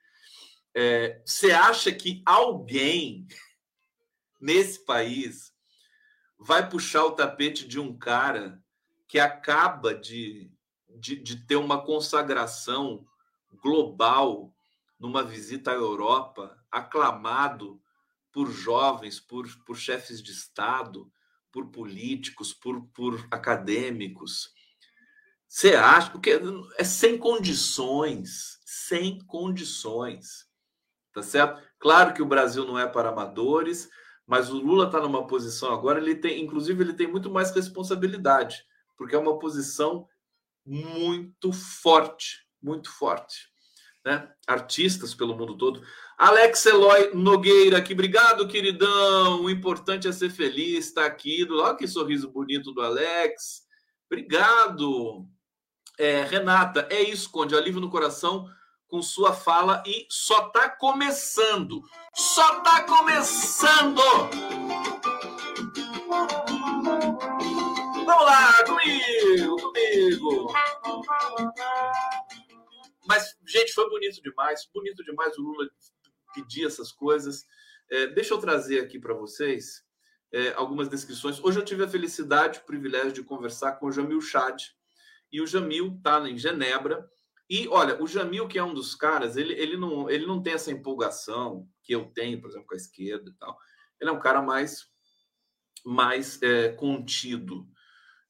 [0.75, 3.25] é, você acha que alguém
[4.41, 5.53] nesse país
[6.37, 8.61] vai puxar o tapete de um cara
[9.07, 10.51] que acaba de,
[10.89, 13.07] de, de ter uma consagração
[13.63, 14.53] global
[14.99, 17.81] numa visita à Europa, aclamado
[18.33, 21.09] por jovens, por, por chefes de Estado,
[21.53, 24.53] por políticos, por, por acadêmicos.
[25.47, 26.11] Você acha?
[26.11, 26.37] Porque
[26.77, 30.45] é sem condições, sem condições
[31.15, 31.63] tá certo?
[31.79, 33.89] Claro que o Brasil não é para amadores,
[34.27, 38.63] mas o Lula está numa posição agora, ele tem, inclusive, ele tem muito mais responsabilidade,
[38.97, 40.07] porque é uma posição
[40.65, 43.47] muito forte, muito forte.
[44.03, 44.29] Né?
[44.45, 45.81] Artistas pelo mundo todo.
[46.17, 49.43] Alex Eloy Nogueira aqui, obrigado, queridão.
[49.43, 51.47] O importante é ser feliz, está aqui.
[51.49, 53.63] Olha que sorriso bonito do Alex.
[54.05, 55.25] Obrigado.
[55.97, 57.55] É, Renata, é isso, Conde.
[57.55, 58.47] Alívio no coração
[58.87, 61.81] com sua fala e só está começando.
[62.13, 64.01] Só está começando!
[68.05, 70.53] Vamos lá, comigo, comigo.
[73.07, 75.69] Mas, gente, foi bonito demais, bonito demais o Lula
[76.33, 77.45] pedir essas coisas.
[77.89, 79.83] É, deixa eu trazer aqui para vocês
[80.31, 81.39] é, algumas descrições.
[81.43, 84.61] Hoje eu tive a felicidade, o privilégio de conversar com o Jamil Chad.
[85.31, 87.09] E o Jamil está em Genebra
[87.49, 90.53] e olha, o Jamil, que é um dos caras, ele, ele, não, ele não tem
[90.53, 93.57] essa empolgação que eu tenho, por exemplo, com a esquerda e tal.
[94.01, 94.87] Ele é um cara mais,
[95.85, 97.67] mais é, contido.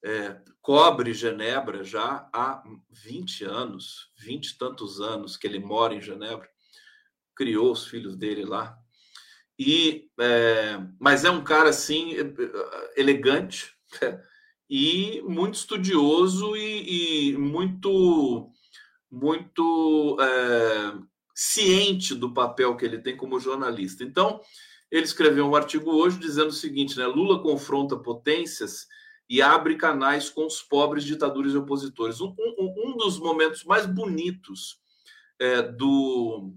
[0.04, 6.01] É, cobre Genebra já há 20 anos, 20 e tantos anos que ele mora em
[6.01, 6.47] Genebra,
[7.34, 8.78] criou os filhos dele lá.
[9.58, 12.12] E, é, mas é um cara assim
[12.97, 13.73] elegante
[14.69, 18.51] e muito estudioso e, e muito
[19.15, 20.93] muito é,
[21.34, 24.04] ciente do papel que ele tem como jornalista.
[24.04, 24.41] Então,
[24.91, 28.88] ele escreveu um artigo hoje dizendo o seguinte: né, Lula confronta potências
[29.30, 32.19] e abre canais com os pobres ditadores e opositores.
[32.19, 34.82] Um, um, um dos momentos mais bonitos
[35.39, 36.54] é, do,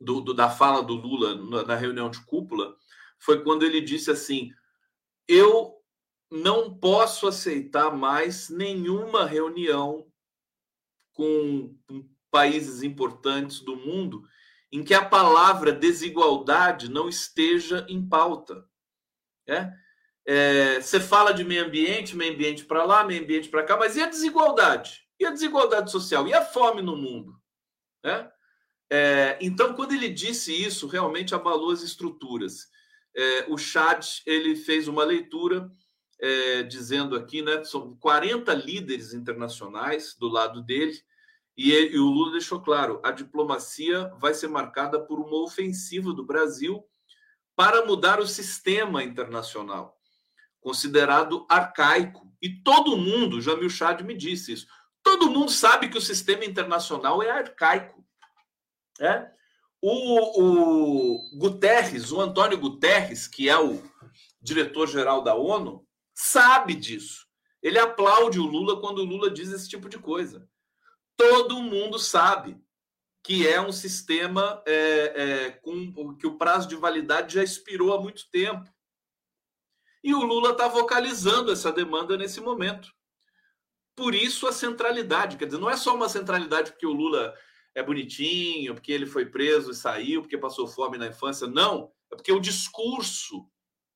[0.00, 2.74] do, do, da fala do Lula na, na reunião de cúpula
[3.18, 4.50] foi quando ele disse assim:
[5.28, 5.74] Eu
[6.30, 10.07] não posso aceitar mais nenhuma reunião
[11.18, 11.74] com
[12.30, 14.22] países importantes do mundo
[14.70, 18.64] em que a palavra desigualdade não esteja em pauta.
[19.44, 19.72] É?
[20.24, 23.96] É, você fala de meio ambiente, meio ambiente para lá, meio ambiente para cá, mas
[23.96, 25.00] e a desigualdade?
[25.18, 26.28] E a desigualdade social?
[26.28, 27.34] E a fome no mundo?
[28.04, 28.30] É?
[28.88, 32.68] É, então, quando ele disse isso, realmente abalou as estruturas.
[33.16, 35.68] É, o Chad ele fez uma leitura
[36.20, 41.00] é, dizendo aqui, né, são 40 líderes internacionais do lado dele,
[41.56, 46.24] e, e o Lula deixou claro: a diplomacia vai ser marcada por uma ofensiva do
[46.24, 46.84] Brasil
[47.56, 49.98] para mudar o sistema internacional,
[50.60, 52.32] considerado arcaico.
[52.40, 54.68] E todo mundo, Jamil Chad me disse isso,
[55.02, 58.04] todo mundo sabe que o sistema internacional é arcaico.
[59.00, 59.28] É?
[59.80, 63.82] O, o Guterres, o Antônio Guterres, que é o
[64.40, 65.87] diretor-geral da ONU,
[66.18, 67.28] sabe disso.
[67.62, 70.48] Ele aplaude o Lula quando o Lula diz esse tipo de coisa.
[71.16, 72.60] Todo mundo sabe
[73.22, 78.00] que é um sistema é, é, com que o prazo de validade já expirou há
[78.00, 78.68] muito tempo.
[80.02, 82.92] E o Lula está vocalizando essa demanda nesse momento.
[83.94, 87.34] Por isso a centralidade, quer dizer, não é só uma centralidade porque o Lula
[87.74, 91.46] é bonitinho, porque ele foi preso e saiu, porque passou fome na infância.
[91.46, 93.48] Não, é porque o discurso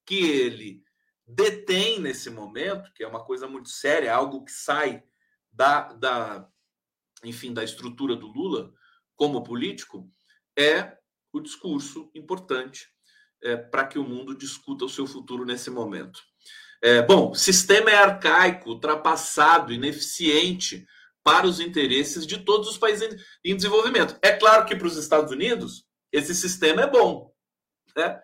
[0.04, 0.82] que ele
[1.26, 5.02] detém nesse momento, que é uma coisa muito séria, algo que sai
[5.52, 6.48] da, da
[7.24, 8.72] enfim, da estrutura do Lula,
[9.16, 10.10] como político,
[10.58, 10.96] é
[11.32, 12.88] o discurso importante
[13.42, 16.20] é, para que o mundo discuta o seu futuro nesse momento.
[16.82, 20.84] É, bom, sistema é arcaico, ultrapassado, ineficiente
[21.22, 24.18] para os interesses de todos os países em desenvolvimento.
[24.20, 27.32] É claro que para os Estados Unidos esse sistema é bom,
[27.96, 28.20] né?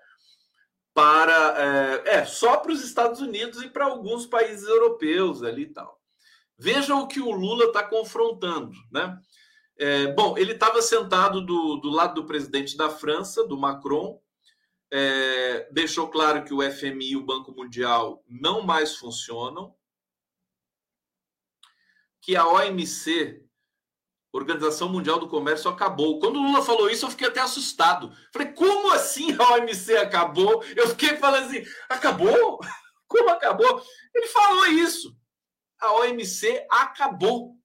[0.99, 5.73] Para é, é só para os Estados Unidos e para alguns países europeus ali e
[5.73, 5.97] tal.
[6.59, 9.17] Veja o que o Lula está confrontando, né?
[9.79, 14.21] É, bom, ele estava sentado do, do lado do presidente da França, do Macron,
[14.91, 19.73] é, deixou claro que o FMI e o Banco Mundial não mais funcionam,
[22.21, 23.48] que a OMC,
[24.33, 26.19] Organização Mundial do Comércio, acabou.
[26.19, 28.13] Quando o Lula falou isso, eu fiquei até assustado.
[28.33, 30.63] Falei, como assim a OMC acabou?
[30.77, 32.61] Eu fiquei falando assim, acabou?
[33.09, 33.83] Como acabou?
[34.15, 35.17] Ele falou isso.
[35.81, 37.57] A OMC acabou.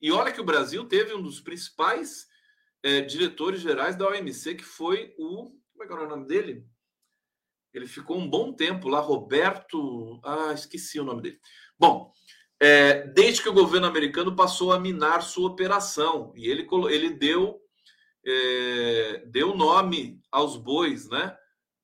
[0.00, 2.26] E olha que o Brasil teve um dos principais
[2.82, 5.50] é, diretores gerais da OMC, que foi o.
[5.72, 6.66] Como é que era o nome dele?
[7.72, 10.20] Ele ficou um bom tempo lá, Roberto.
[10.22, 11.40] Ah, esqueci o nome dele.
[11.78, 12.12] Bom,
[12.60, 17.60] é, desde que o governo americano passou a minar sua operação, e ele, ele deu,
[18.24, 21.36] é, deu nome aos bois, né?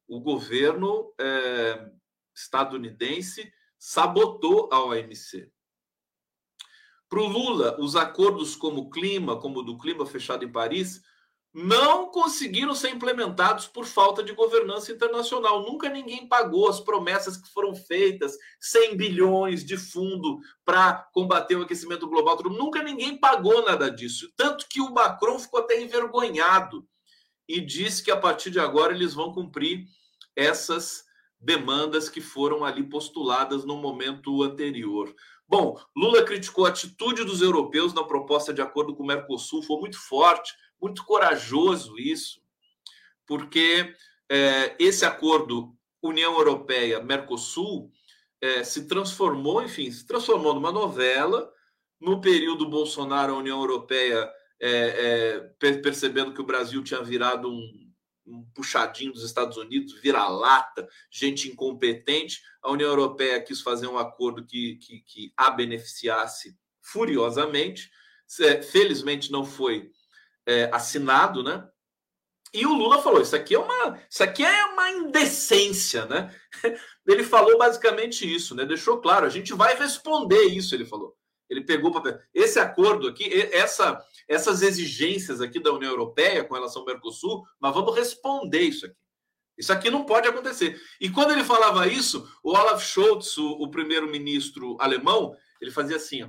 [0.08, 1.90] O governo é,
[2.34, 5.50] estadunidense sabotou a OMC.
[7.08, 11.02] Para o Lula, os acordos como o clima, como o do clima fechado em Paris,
[11.52, 15.62] não conseguiram ser implementados por falta de governança internacional.
[15.62, 21.62] Nunca ninguém pagou as promessas que foram feitas, 100 bilhões de fundo para combater o
[21.62, 22.38] aquecimento global.
[22.44, 24.32] Nunca ninguém pagou nada disso.
[24.36, 26.86] Tanto que o Macron ficou até envergonhado
[27.48, 29.84] e disse que a partir de agora eles vão cumprir
[30.36, 31.04] essas
[31.40, 35.12] demandas que foram ali postuladas no momento anterior.
[35.48, 39.80] Bom, Lula criticou a atitude dos europeus na proposta de acordo com o Mercosul, foi
[39.80, 42.40] muito forte, muito corajoso isso,
[43.26, 43.94] porque
[44.28, 47.90] é, esse acordo União Europeia-Mercosul
[48.40, 51.52] é, se transformou, enfim, se transformou numa novela.
[52.00, 57.92] No período Bolsonaro, a União Europeia, é, é percebendo que o Brasil tinha virado um,
[58.26, 62.40] um puxadinho dos Estados Unidos, vira-lata, gente incompetente.
[62.62, 67.90] A União Europeia quis fazer um acordo que, que, que a beneficiasse furiosamente.
[68.70, 69.90] Felizmente não foi
[70.50, 71.68] é, assinado, né?
[72.52, 76.34] E o Lula falou: isso aqui é uma, isso aqui é uma indecência, né?
[77.06, 78.64] Ele falou basicamente isso, né?
[78.64, 81.16] Deixou claro, a gente vai responder isso, ele falou.
[81.48, 81.92] Ele pegou.
[82.32, 87.74] Esse acordo aqui, essa, essas exigências aqui da União Europeia com relação ao Mercosul, nós
[87.74, 88.94] vamos responder isso aqui.
[89.58, 90.80] Isso aqui não pode acontecer.
[91.00, 96.22] E quando ele falava isso, o Olaf Scholz, o, o primeiro-ministro alemão, ele fazia assim,
[96.22, 96.28] ó.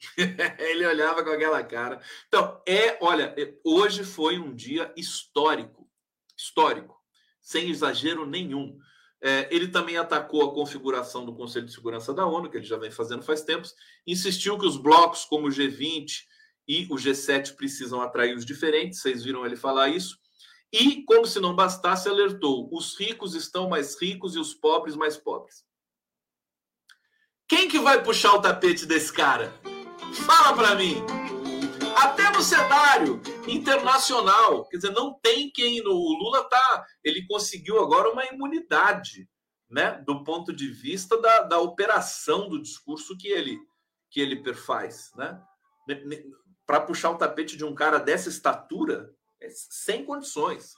[0.58, 2.00] ele olhava com aquela cara.
[2.26, 5.88] Então, é, olha, é, hoje foi um dia histórico.
[6.36, 6.96] Histórico.
[7.40, 8.78] Sem exagero nenhum.
[9.20, 12.76] É, ele também atacou a configuração do Conselho de Segurança da ONU, que ele já
[12.76, 13.74] vem fazendo faz tempos,
[14.06, 16.22] insistiu que os blocos como o G20
[16.68, 20.16] e o G7 precisam atrair os diferentes, vocês viram ele falar isso,
[20.72, 25.16] e, como se não bastasse, alertou: os ricos estão mais ricos e os pobres mais
[25.16, 25.64] pobres.
[27.48, 29.50] Quem que vai puxar o tapete desse cara?
[30.14, 31.04] Fala para mim!
[31.98, 34.66] até no cenário internacional.
[34.66, 35.80] Quer dizer, não tem quem.
[35.80, 36.86] O Lula tá.
[37.02, 39.28] Ele conseguiu agora uma imunidade,
[39.68, 40.02] né?
[40.06, 43.58] Do ponto de vista da, da operação do discurso que ele,
[44.10, 45.40] que ele perfaz, né?
[46.66, 50.74] Para puxar o tapete de um cara dessa estatura, é sem condições.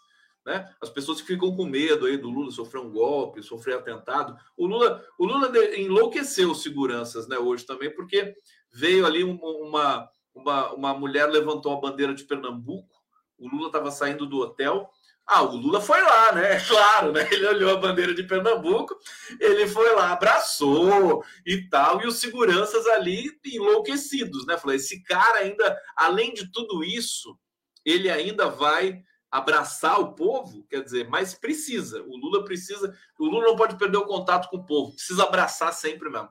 [0.47, 0.75] Né?
[0.81, 4.35] As pessoas que ficam com medo aí do Lula sofrer um golpe, sofrer atentado.
[4.57, 8.35] O Lula, o Lula enlouqueceu seguranças né, hoje também, porque
[8.73, 13.01] veio ali uma, uma, uma mulher levantou a bandeira de Pernambuco,
[13.39, 14.91] o Lula estava saindo do hotel.
[15.27, 16.61] Ah, o Lula foi lá, né?
[16.67, 17.27] Claro, né?
[17.31, 18.99] Ele olhou a bandeira de Pernambuco,
[19.39, 24.59] ele foi lá, abraçou e tal, e os seguranças ali enlouquecidos, né?
[24.59, 27.39] Falei, esse cara ainda, além de tudo isso,
[27.85, 32.03] ele ainda vai abraçar o povo, quer dizer, mas precisa.
[32.03, 35.73] O Lula precisa, o Lula não pode perder o contato com o povo, precisa abraçar
[35.73, 36.29] sempre mesmo.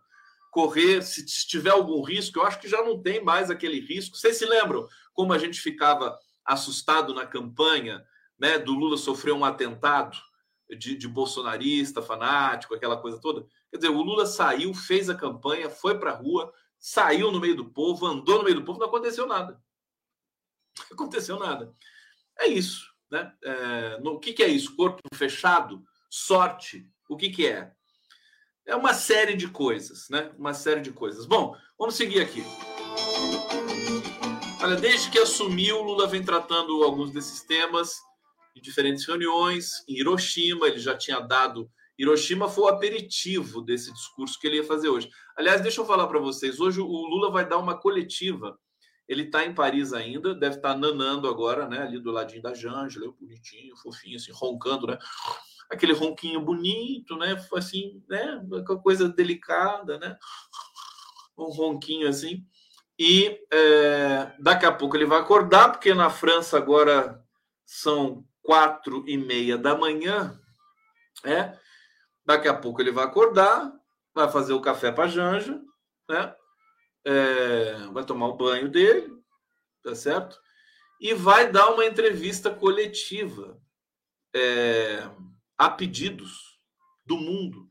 [0.52, 4.18] Correr, se tiver algum risco, eu acho que já não tem mais aquele risco.
[4.18, 8.04] Vocês se lembram como a gente ficava assustado na campanha,
[8.40, 10.18] né, do Lula sofrer um atentado
[10.78, 13.46] de, de bolsonarista, fanático, aquela coisa toda?
[13.70, 17.56] Quer dizer, o Lula saiu, fez a campanha, foi para a rua, saiu no meio
[17.56, 19.62] do povo, andou no meio do povo, não aconteceu nada.
[20.90, 21.76] Não aconteceu nada.
[22.40, 22.90] É isso.
[23.12, 23.32] Né?
[23.44, 24.76] É, no, o que, que, é isso?
[24.76, 25.84] Corpo fechado?
[26.10, 26.90] Sorte?
[27.08, 27.74] O que, que é?
[28.70, 30.32] É uma série de coisas, né?
[30.38, 31.26] Uma série de coisas.
[31.26, 32.44] Bom, vamos seguir aqui.
[34.62, 37.96] Olha, desde que assumiu, Lula vem tratando alguns desses temas
[38.56, 39.84] em diferentes reuniões.
[39.88, 41.68] Em Hiroshima, ele já tinha dado.
[41.98, 45.10] Hiroshima foi o aperitivo desse discurso que ele ia fazer hoje.
[45.36, 46.60] Aliás, deixa eu falar para vocês.
[46.60, 48.56] Hoje o Lula vai dar uma coletiva
[49.10, 51.82] ele está em Paris ainda, deve estar tá nanando agora, né?
[51.82, 55.00] Ali do ladinho da Jângela, bonitinho, fofinho, assim, roncando, né?
[55.70, 57.36] Aquele ronquinho bonito, né?
[57.54, 58.42] Assim, né?
[58.82, 60.18] Coisa delicada, né?
[61.38, 62.46] Um ronquinho assim.
[62.98, 67.24] E é, daqui a pouco ele vai acordar, porque na França agora
[67.66, 70.40] são quatro e meia da manhã,
[71.24, 71.58] é?
[72.26, 73.72] Daqui a pouco ele vai acordar,
[74.14, 75.62] vai fazer o café para Janja,
[76.10, 76.36] né?
[77.06, 79.12] é, vai tomar o banho dele,
[79.84, 80.40] tá certo?
[81.00, 83.60] E vai dar uma entrevista coletiva
[84.36, 85.10] é,
[85.60, 86.58] a pedidos
[87.06, 87.70] do mundo.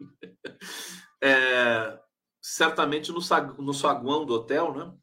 [1.20, 1.98] É,
[2.40, 3.18] certamente no,
[3.58, 4.94] no saguão do hotel, né?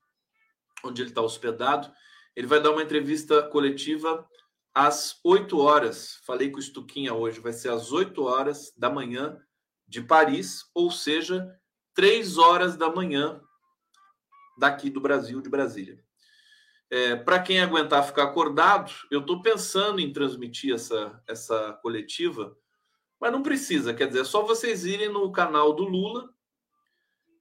[0.82, 1.92] Onde ele está hospedado.
[2.34, 4.26] Ele vai dar uma entrevista coletiva
[4.74, 6.22] às 8 horas.
[6.26, 9.38] Falei com o Stuquinha hoje, vai ser às 8 horas da manhã
[9.86, 11.46] de Paris, ou seja,
[11.94, 13.42] 3 horas da manhã
[14.58, 16.05] daqui do Brasil, de Brasília.
[16.96, 22.56] É, Para quem aguentar ficar acordado, eu estou pensando em transmitir essa, essa coletiva,
[23.20, 26.30] mas não precisa, quer dizer, é só vocês irem no canal do Lula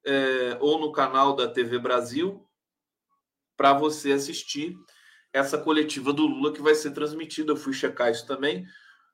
[0.04, 2.44] é, ou no canal da TV Brasil
[3.56, 4.74] para você assistir
[5.32, 7.52] essa coletiva do Lula que vai ser transmitida.
[7.52, 8.66] Eu fui checar isso também.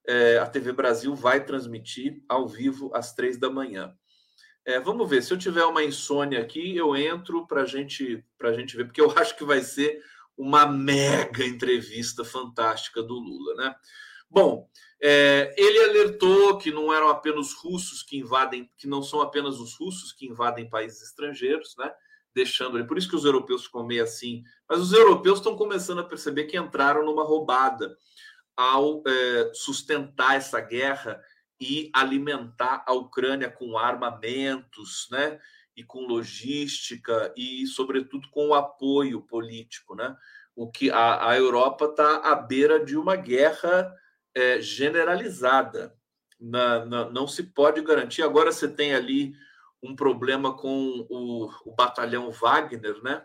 [0.08, 3.94] É, a TV Brasil vai transmitir ao vivo às três da manhã.
[4.64, 8.74] É, vamos ver, se eu tiver uma insônia aqui, eu entro para gente, a gente
[8.74, 10.02] ver, porque eu acho que vai ser
[10.40, 13.74] uma mega entrevista fantástica do Lula, né?
[14.30, 14.66] Bom,
[15.02, 19.74] é, ele alertou que não eram apenas russos que invadem, que não são apenas os
[19.74, 21.92] russos que invadem países estrangeiros, né?
[22.34, 22.86] Deixando ele.
[22.86, 24.42] Por isso que os europeus ficam meio assim.
[24.66, 27.94] Mas os europeus estão começando a perceber que entraram numa roubada
[28.56, 31.20] ao é, sustentar essa guerra
[31.60, 35.38] e alimentar a Ucrânia com armamentos, né?
[35.76, 40.16] E com logística e, sobretudo, com o apoio político, né?
[40.54, 43.94] O que a, a Europa está à beira de uma guerra
[44.34, 45.96] é, generalizada.
[46.38, 48.22] Na, na, não se pode garantir.
[48.22, 49.34] Agora você tem ali
[49.82, 53.24] um problema com o, o batalhão Wagner, né?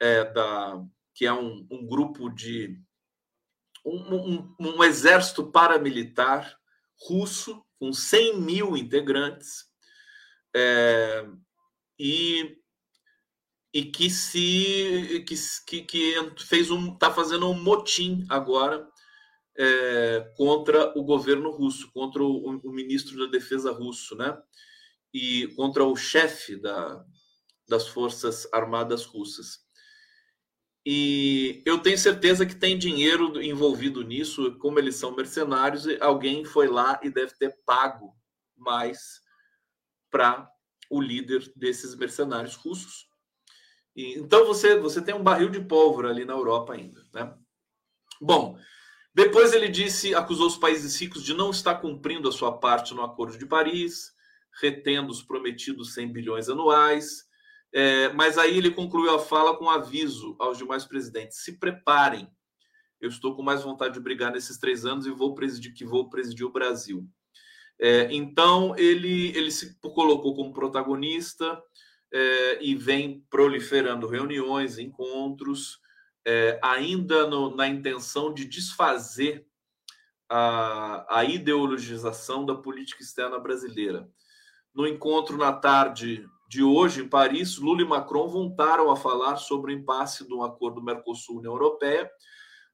[0.00, 0.82] É, da,
[1.14, 2.80] que é um, um grupo de
[3.84, 6.58] um, um, um exército paramilitar
[7.06, 9.64] russo, com 100 mil integrantes,
[10.54, 11.26] é,
[12.04, 12.58] e,
[13.72, 18.88] e que se que, que fez um está fazendo um motim agora
[19.56, 24.36] é, contra o governo russo, contra o, o, ministro da Defesa russo, né?
[25.14, 27.04] E contra o chefe da,
[27.68, 29.60] das forças armadas russas.
[30.84, 36.66] E eu tenho certeza que tem dinheiro envolvido nisso, como eles são mercenários, alguém foi
[36.66, 38.12] lá e deve ter pago
[38.56, 39.20] mais
[40.10, 40.50] para
[40.92, 43.08] o líder desses mercenários russos.
[43.96, 47.02] E, então você, você tem um barril de pólvora ali na Europa ainda.
[47.14, 47.34] Né?
[48.20, 48.58] Bom,
[49.14, 53.02] depois ele disse, acusou os países ricos de não estar cumprindo a sua parte no
[53.02, 54.12] Acordo de Paris,
[54.60, 57.26] retendo os prometidos 100 bilhões anuais
[57.72, 62.28] É, mas aí ele concluiu a fala com um aviso aos demais presidentes: se preparem.
[63.00, 66.10] Eu estou com mais vontade de brigar nesses três anos e vou presidir que vou
[66.10, 67.08] presidir o Brasil.
[67.82, 71.60] É, então ele ele se colocou como protagonista
[72.12, 75.80] é, e vem proliferando reuniões, encontros,
[76.24, 79.44] é, ainda no, na intenção de desfazer
[80.28, 84.08] a, a ideologização da política externa brasileira.
[84.72, 89.72] No encontro na tarde de hoje em Paris, Lula e Macron voltaram a falar sobre
[89.72, 92.08] o impasse do acordo Mercosul-União Europeia,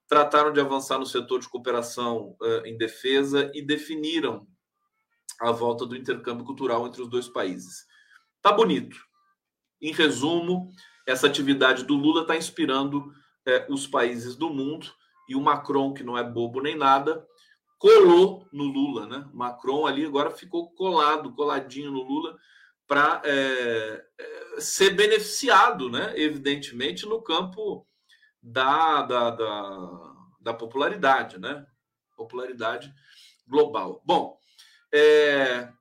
[0.07, 4.47] trataram de avançar no setor de cooperação uh, em defesa e definiram
[5.41, 7.87] a volta do intercâmbio cultural entre os dois países.
[8.43, 8.97] Tá bonito.
[9.81, 10.71] Em resumo,
[11.07, 13.13] essa atividade do Lula está inspirando
[13.47, 14.93] eh, os países do mundo
[15.29, 17.25] e o Macron, que não é bobo nem nada,
[17.79, 19.29] colou no Lula, né?
[19.33, 22.37] Macron ali agora ficou colado, coladinho no Lula
[22.87, 26.13] para é, é, ser beneficiado, né?
[26.17, 27.87] Evidentemente no campo
[28.43, 31.65] da, da, da, da popularidade, né?
[32.17, 32.93] Popularidade
[33.47, 34.03] global.
[34.05, 34.38] Bom,
[34.93, 35.73] é,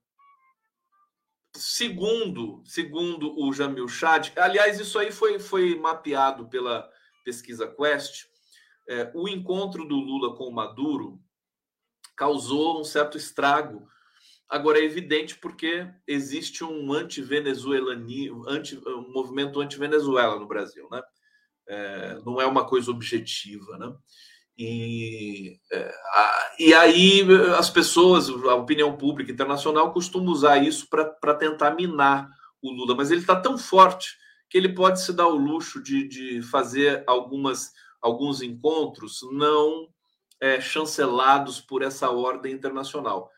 [1.55, 6.89] segundo segundo o Jamil Chad, aliás, isso aí foi, foi mapeado pela
[7.23, 8.25] pesquisa Quest.
[8.87, 11.19] É, o encontro do Lula com o Maduro
[12.15, 13.87] causou um certo estrago.
[14.49, 21.01] Agora é evidente porque existe um anti-venezuelani, anti, um movimento anti-Venezuela no Brasil, né?
[21.67, 23.93] É, não é uma coisa objetiva, né?
[24.57, 25.93] E, é,
[26.57, 27.21] e aí
[27.57, 32.27] as pessoas, a opinião pública internacional costuma usar isso para tentar minar
[32.61, 34.17] o Lula, mas ele está tão forte
[34.49, 39.89] que ele pode se dar o luxo de, de fazer algumas, alguns encontros não
[40.39, 43.29] é, chancelados por essa ordem internacional.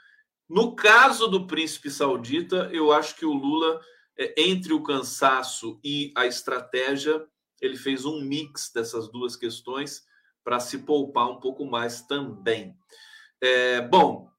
[0.47, 3.81] No caso do príncipe saudita, eu acho que o Lula,
[4.17, 7.25] é, entre o cansaço e a estratégia,
[7.61, 10.07] ele fez um mix dessas duas questões
[10.49, 12.75] para se poupar um pouco mais também.
[13.39, 14.31] É, bom,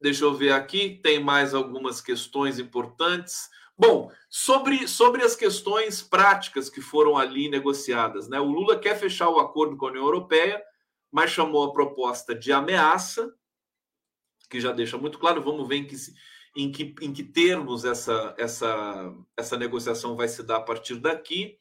[0.00, 3.48] deixa eu ver aqui, tem mais algumas questões importantes.
[3.78, 8.40] Bom, sobre, sobre as questões práticas que foram ali negociadas, né?
[8.40, 10.60] O Lula quer fechar o acordo com a União Europeia,
[11.12, 13.32] mas chamou a proposta de ameaça,
[14.50, 15.96] que já deixa muito claro, vamos ver em que,
[16.56, 21.56] em que, em que termos essa, essa, essa negociação vai se dar a partir daqui.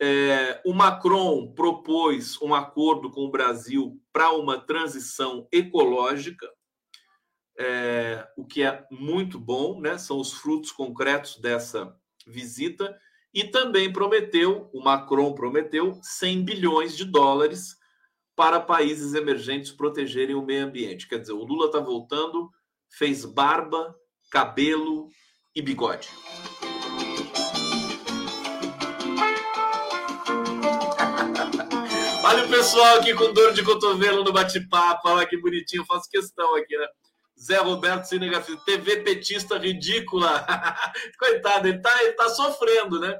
[0.00, 6.48] É, o Macron propôs um acordo com o Brasil para uma transição ecológica,
[7.58, 9.98] é, o que é muito bom, né?
[9.98, 11.94] São os frutos concretos dessa
[12.26, 12.96] visita.
[13.34, 17.76] E também prometeu, o Macron prometeu 100 bilhões de dólares
[18.36, 21.08] para países emergentes protegerem o meio ambiente.
[21.08, 22.50] Quer dizer, o Lula está voltando,
[22.90, 23.94] fez barba,
[24.30, 25.08] cabelo
[25.54, 26.08] e bigode.
[32.32, 35.06] Olha o pessoal aqui com dor de cotovelo no bate-papo.
[35.06, 36.88] Olha que bonitinho, faço questão aqui, né?
[37.38, 40.42] Zé Roberto Cinegrafista, TV petista ridícula.
[41.20, 43.14] Coitado, ele tá, ele tá sofrendo, né?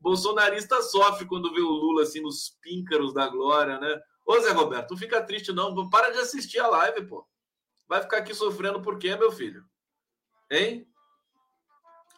[0.00, 4.00] Bolsonarista sofre quando vê o Lula assim nos píncaros da glória, né?
[4.26, 7.24] Ô Zé Roberto, não fica triste não, para de assistir a live, pô.
[7.88, 9.62] Vai ficar aqui sofrendo por quê, meu filho?
[10.50, 10.84] Hein?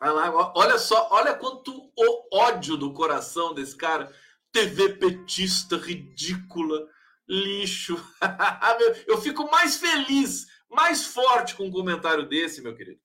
[0.01, 1.93] Olha só, olha quanto
[2.33, 4.11] ódio do coração desse cara.
[4.53, 6.89] TV petista ridícula,
[7.29, 7.97] lixo.
[9.07, 13.01] Eu fico mais feliz, mais forte com um comentário desse, meu querido.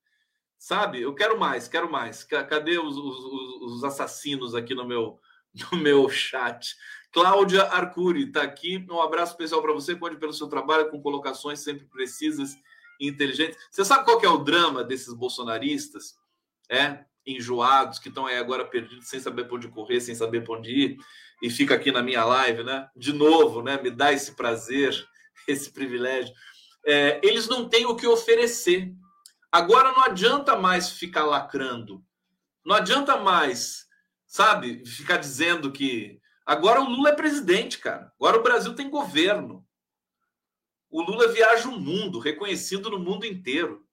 [0.57, 1.01] Sabe?
[1.01, 2.23] Eu quero mais, quero mais.
[2.23, 5.19] Cadê os, os, os assassinos aqui no meu,
[5.71, 6.75] no meu chat?
[7.11, 8.85] Cláudia Arcuri está aqui.
[8.89, 9.95] Um abraço especial para você.
[9.95, 12.55] Conte pelo seu trabalho com colocações sempre precisas
[12.99, 13.57] e inteligentes.
[13.69, 16.15] Você sabe qual é o drama desses bolsonaristas?
[16.69, 20.57] É, enjoados, que estão aí agora perdidos, sem saber para onde correr, sem saber para
[20.57, 20.97] onde ir,
[21.43, 22.89] e fica aqui na minha live, né?
[22.95, 23.79] De novo, né?
[23.79, 24.95] Me dá esse prazer,
[25.47, 26.33] esse privilégio.
[26.85, 28.91] É, eles não têm o que oferecer.
[29.51, 32.03] Agora não adianta mais ficar lacrando.
[32.65, 33.85] Não adianta mais,
[34.25, 38.11] sabe, ficar dizendo que Agora o Lula é presidente, cara.
[38.19, 39.65] Agora o Brasil tem governo.
[40.89, 43.85] O Lula viaja o mundo, reconhecido no mundo inteiro.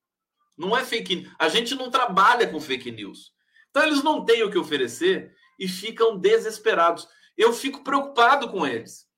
[0.58, 1.34] Não é fake news.
[1.38, 3.32] A gente não trabalha com fake news.
[3.70, 7.08] Então eles não têm o que oferecer e ficam desesperados.
[7.40, 9.08] Eu fico preocupado com eles.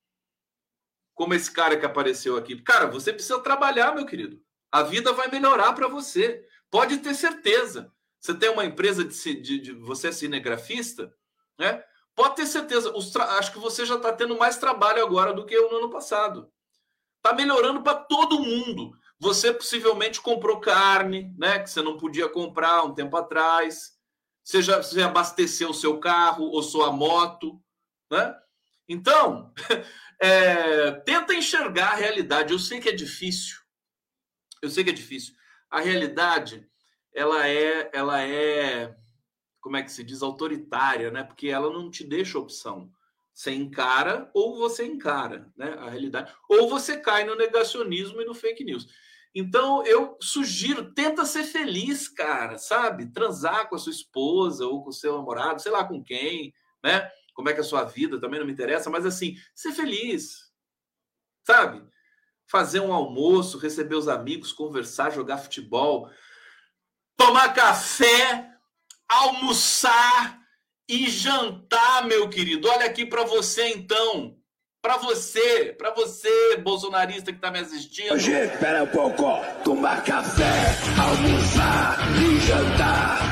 [1.13, 2.63] Como esse cara que apareceu aqui.
[2.63, 4.41] Cara, você precisa trabalhar, meu querido.
[4.71, 6.47] A vida vai melhorar para você.
[6.71, 7.93] Pode ter certeza.
[8.21, 11.13] Você tem uma empresa de, de, de você é cinegrafista,
[11.59, 11.83] né?
[12.15, 12.95] Pode ter certeza,
[13.39, 16.49] acho que você já está tendo mais trabalho agora do que no ano passado.
[17.17, 18.97] Está melhorando para todo mundo.
[19.19, 21.59] Você possivelmente comprou carne, né?
[21.59, 23.99] Que você não podia comprar um tempo atrás.
[24.45, 27.61] Você já você abasteceu o seu carro ou sua moto,
[28.13, 28.39] né?
[28.87, 29.53] Então,
[30.21, 32.53] é, tenta enxergar a realidade.
[32.53, 33.57] Eu sei que é difícil.
[34.61, 35.35] Eu sei que é difícil.
[35.71, 36.69] A realidade,
[37.15, 38.95] ela é, ela é,
[39.61, 41.25] como é que se diz, autoritária, né?
[41.25, 42.93] Porque ela não te deixa opção.
[43.33, 45.75] Você encara ou você encara, né?
[45.79, 46.31] A realidade.
[46.49, 48.87] Ou você cai no negacionismo e no fake news.
[49.35, 53.11] Então, eu sugiro, tenta ser feliz, cara, sabe?
[53.11, 56.53] Transar com a sua esposa ou com o seu namorado, sei lá com quem,
[56.85, 57.11] né?
[57.33, 60.51] Como é que é a sua vida, também não me interessa, mas assim, ser feliz,
[61.47, 61.83] sabe?
[62.47, 66.11] Fazer um almoço, receber os amigos, conversar, jogar futebol,
[67.17, 68.51] tomar café,
[69.09, 70.43] almoçar
[70.89, 72.69] e jantar, meu querido.
[72.69, 74.37] Olha aqui para você, então.
[74.83, 78.15] Para você, para você, bolsonarista que está me assistindo.
[78.15, 79.25] Hoje, espera um pouco.
[79.63, 83.32] Tomar café, almoçar e jantar.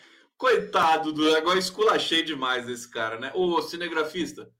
[0.41, 1.35] Coitado do.
[1.35, 3.31] Agora esculachei demais esse cara, né?
[3.35, 4.51] Ô, cinegrafista,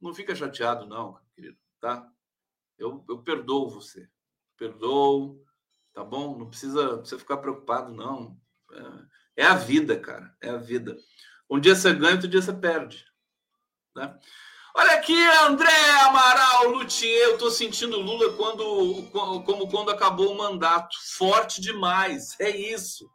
[0.00, 2.08] não fica chateado, não, querido, tá?
[2.78, 4.08] Eu, eu perdoo você.
[4.56, 5.44] Perdoo,
[5.92, 6.38] tá bom?
[6.38, 8.40] Não precisa, precisa ficar preocupado, não.
[9.36, 10.32] É, é a vida, cara.
[10.40, 10.96] É a vida.
[11.50, 13.04] Um dia você ganha, outro dia você perde.
[13.96, 14.16] Né?
[14.76, 17.30] Olha aqui, André Amaral Luthier.
[17.30, 19.10] Eu tô sentindo Lula quando,
[19.44, 20.96] como quando acabou o mandato.
[21.16, 22.38] Forte demais.
[22.38, 23.10] É isso.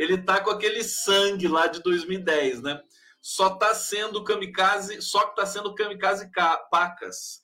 [0.00, 2.82] Ele tá com aquele sangue lá de 2010, né?
[3.20, 6.30] Só tá sendo kamikaze, só que tá sendo kamikaze
[6.70, 7.42] pacas.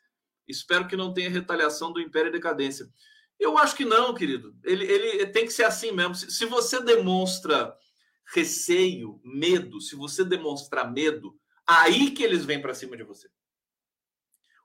[0.48, 2.88] Espero que não tenha retaliação do Império e Decadência.
[3.38, 4.56] Eu acho que não, querido.
[4.64, 6.14] Ele, ele tem que ser assim mesmo.
[6.14, 7.76] Se, se você demonstra
[8.34, 13.28] receio, medo, se você demonstrar medo, Aí que eles vêm para cima de você.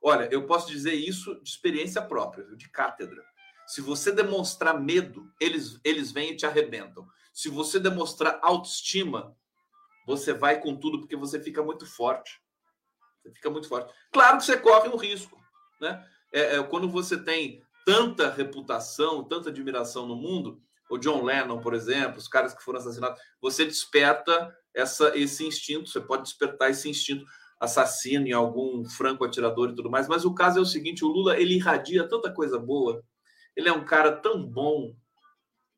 [0.04, 3.24] Olha, eu posso dizer isso de experiência própria, de cátedra.
[3.66, 7.08] Se você demonstrar medo, eles, eles vêm e te arrebentam.
[7.34, 9.36] Se você demonstrar autoestima,
[10.06, 12.42] você vai com tudo porque você fica muito forte.
[13.22, 13.94] Você fica muito forte.
[14.12, 15.40] Claro que você corre um risco,
[15.80, 16.06] né?
[16.34, 21.74] É, é, quando você tem tanta reputação, tanta admiração no mundo, o John Lennon, por
[21.74, 26.90] exemplo, os caras que foram assassinados, você desperta essa, esse instinto, você pode despertar esse
[26.90, 27.26] instinto
[27.60, 31.08] assassino em algum franco atirador e tudo mais, mas o caso é o seguinte, o
[31.08, 33.04] Lula, ele irradia tanta coisa boa,
[33.56, 34.96] ele é um cara tão bom,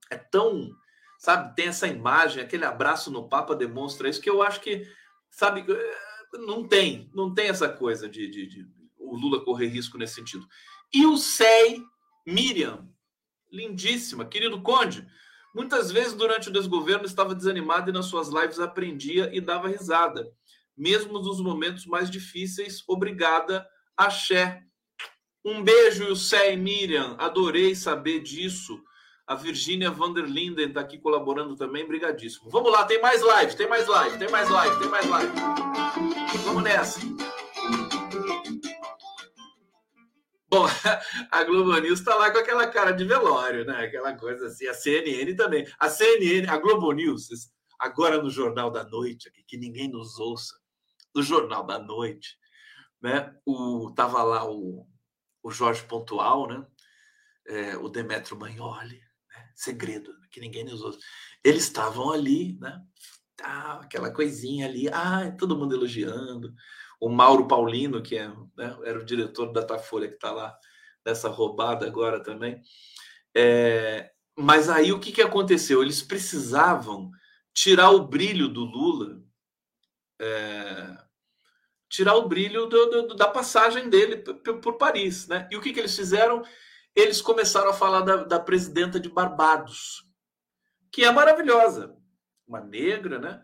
[0.09, 0.71] é tão,
[1.23, 4.85] sabe, tem essa imagem, aquele abraço no Papa demonstra isso, que eu acho que,
[5.29, 5.65] sabe,
[6.33, 8.67] não tem, não tem essa coisa de, de, de
[8.97, 10.45] o Lula correr risco nesse sentido.
[10.93, 11.81] E o SEI,
[12.27, 12.89] Miriam,
[13.49, 15.07] lindíssima, querido Conde,
[15.53, 20.27] Muitas vezes, durante o desgoverno, estava desanimado e nas suas lives aprendia e dava risada.
[20.75, 23.63] Mesmo nos momentos mais difíceis, obrigada,
[23.95, 24.63] axé.
[25.45, 27.15] Um beijo, Yusé e Miriam.
[27.19, 28.83] Adorei saber disso.
[29.25, 31.87] A Virgínia Vanderlinden está aqui colaborando também.
[31.87, 32.49] Brigadíssimo.
[32.49, 35.31] Vamos lá, tem mais live, tem mais live, tem mais live, tem mais live.
[36.43, 36.99] Vamos nessa.
[40.49, 40.65] Bom,
[41.31, 43.85] a Globo News está lá com aquela cara de velório, né?
[43.85, 44.67] Aquela coisa assim.
[44.67, 45.65] A CNN também.
[45.79, 47.29] A CNN, a Globo News,
[47.79, 50.53] agora no Jornal da Noite, que ninguém nos ouça,
[51.15, 52.37] no Jornal da Noite,
[53.01, 53.33] né?
[53.45, 54.85] O, tava lá o,
[55.41, 56.67] o Jorge Pontual, né?
[57.47, 59.01] É, o Demetrio Magnoli?
[59.55, 60.99] Segredo, que ninguém nos ouça.
[61.43, 62.81] Eles estavam ali, né?
[63.35, 66.53] Tá, aquela coisinha ali, ah, todo mundo elogiando
[67.03, 70.57] o Mauro Paulino, que é, né, era o diretor da Datafolha, que está lá
[71.05, 72.61] nessa roubada agora também.
[73.35, 75.81] É, mas aí o que, que aconteceu?
[75.81, 77.11] Eles precisavam
[77.53, 79.21] tirar o brilho do Lula,
[80.17, 80.97] é,
[81.89, 84.17] tirar o brilho do, do, da passagem dele
[84.61, 85.27] por Paris.
[85.27, 85.45] Né?
[85.51, 86.41] E o que, que eles fizeram?
[86.95, 90.07] Eles começaram a falar da, da presidenta de Barbados,
[90.91, 91.95] que é maravilhosa,
[92.47, 93.43] uma negra, né?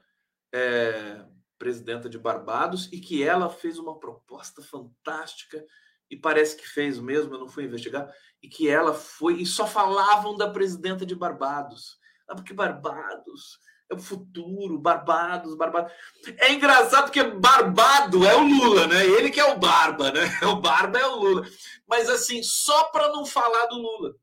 [0.53, 1.25] É,
[1.57, 5.65] presidenta de Barbados, e que ela fez uma proposta fantástica,
[6.09, 9.67] e parece que fez mesmo, eu não fui investigar, e que ela foi, e só
[9.67, 11.99] falavam da presidenta de Barbados.
[12.27, 13.59] Ah, porque Barbados
[13.89, 15.91] é o futuro, Barbados, Barbados.
[16.37, 19.05] É engraçado porque Barbado é o Lula, né?
[19.05, 20.21] Ele que é o Barba, né?
[20.47, 21.47] O Barba é o Lula.
[21.87, 24.15] Mas assim, só para não falar do Lula,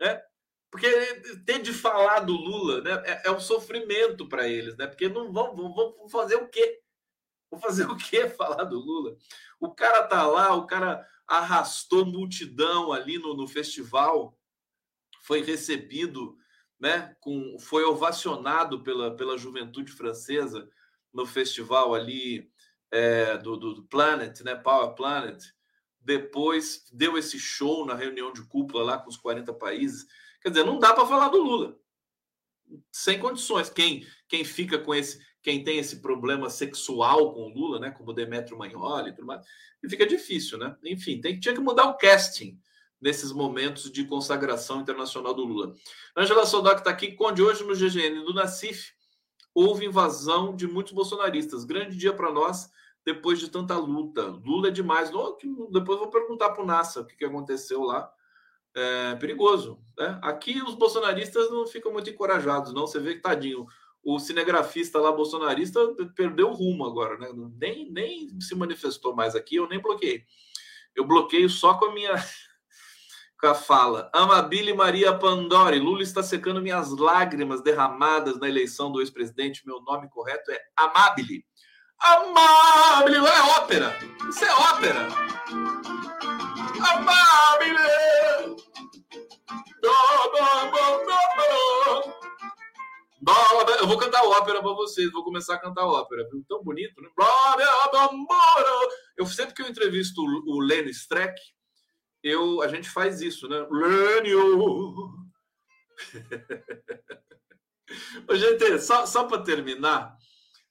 [0.00, 0.20] né?
[0.70, 0.86] Porque
[1.46, 4.86] ter de falar do Lula né, é, é um sofrimento para eles, né?
[4.86, 6.80] Porque não vão, vão, vão fazer o quê?
[7.50, 8.28] Vou fazer o quê?
[8.36, 9.16] Falar do Lula.
[9.58, 14.38] O cara tá lá, o cara arrastou multidão ali no, no festival,
[15.22, 16.37] foi recebido,
[16.78, 17.16] né?
[17.20, 20.68] Com, foi ovacionado pela, pela juventude francesa
[21.12, 22.50] no festival ali
[22.90, 24.54] é, do, do, Planet, né?
[24.54, 25.42] Power Planet.
[26.00, 30.06] Depois deu esse show na reunião de cúpula lá com os 40 países.
[30.40, 31.78] Quer dizer, não dá para falar do Lula.
[32.92, 33.68] Sem condições.
[33.68, 37.90] Quem, quem fica com esse, quem tem esse problema sexual com o Lula, né?
[37.90, 39.44] Como Demetrio Magnoli e tudo mais,
[39.88, 40.76] fica difícil, né?
[40.84, 42.58] Enfim, tem, tinha que mudar o casting
[43.00, 45.74] nesses momentos de consagração internacional do Lula.
[46.16, 47.12] Angela Sodoc está aqui.
[47.12, 48.92] Conde, hoje no GGN do Nacif,
[49.54, 51.64] houve invasão de muitos bolsonaristas.
[51.64, 52.70] Grande dia para nós,
[53.04, 54.22] depois de tanta luta.
[54.44, 55.10] Lula é demais.
[55.70, 58.10] Depois vou perguntar para o Nassa o que, aconteceu lá.
[58.74, 59.78] É perigoso.
[59.96, 60.18] Né?
[60.22, 62.86] Aqui os bolsonaristas não ficam muito encorajados, não.
[62.86, 63.66] Você vê que tadinho.
[64.02, 65.80] O cinegrafista lá, bolsonarista,
[66.14, 67.28] perdeu o rumo agora, né?
[67.58, 70.22] Nem, nem se manifestou mais aqui, eu nem bloqueei.
[70.94, 72.14] Eu bloqueio só com a minha
[73.54, 74.10] fala.
[74.12, 79.66] Amabile Maria Pandori, Lula está secando minhas lágrimas derramadas na eleição do ex-presidente.
[79.66, 81.44] Meu nome correto é Amabile.
[81.98, 83.96] Amabile, é ópera.
[84.28, 85.08] Isso é ópera.
[86.92, 87.78] Amabile.
[93.80, 96.28] Eu vou cantar ópera para vocês, vou começar a cantar ópera?
[96.48, 97.08] Tão bonito, né?
[99.16, 101.34] Eu sempre que eu entrevisto o Lênin Streck,
[102.22, 103.66] eu, a gente faz isso, né?
[103.70, 105.28] Lênio!
[108.36, 110.16] gente, só, só para terminar,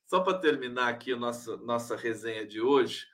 [0.06, 3.06] só para terminar aqui a nossa, nossa resenha de hoje,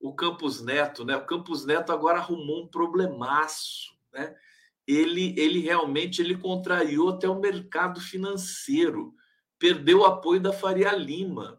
[0.00, 1.16] o Campos Neto, né?
[1.16, 4.34] O Campos Neto agora arrumou um problemaço, né?
[4.86, 9.14] Ele, ele realmente ele contrariou até o mercado financeiro,
[9.58, 11.58] perdeu o apoio da Faria Lima,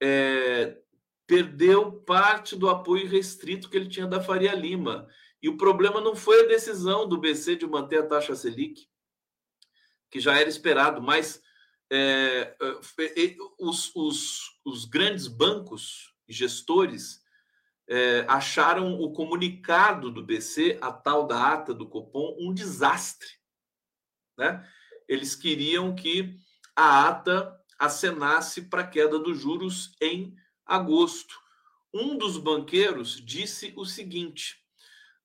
[0.00, 0.78] é,
[1.26, 5.08] perdeu parte do apoio restrito que ele tinha da Faria Lima.
[5.46, 8.88] E o problema não foi a decisão do BC de manter a taxa Selic,
[10.10, 11.40] que já era esperado, mas
[11.88, 17.22] é, é, os, os, os, grandes bancos e gestores
[17.88, 23.30] é, acharam o comunicado do BC, a tal da ata do Copom, um desastre.
[24.36, 24.68] Né?
[25.06, 26.36] Eles queriam que
[26.74, 30.34] a ata acenasse para a queda dos juros em
[30.66, 31.40] agosto.
[31.94, 34.65] Um dos banqueiros disse o seguinte: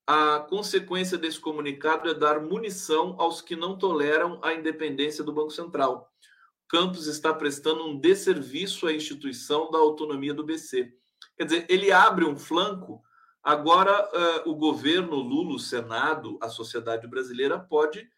[0.05, 5.51] a consequência desse comunicado é dar munição aos que não toleram a independência do Banco
[5.51, 6.11] Central.
[6.67, 10.93] Campos está prestando um desserviço à instituição da autonomia do BC.
[11.37, 13.03] Quer dizer, ele abre um flanco.
[13.43, 14.09] Agora,
[14.45, 18.09] uh, o governo, Lula, o Senado, a sociedade brasileira pode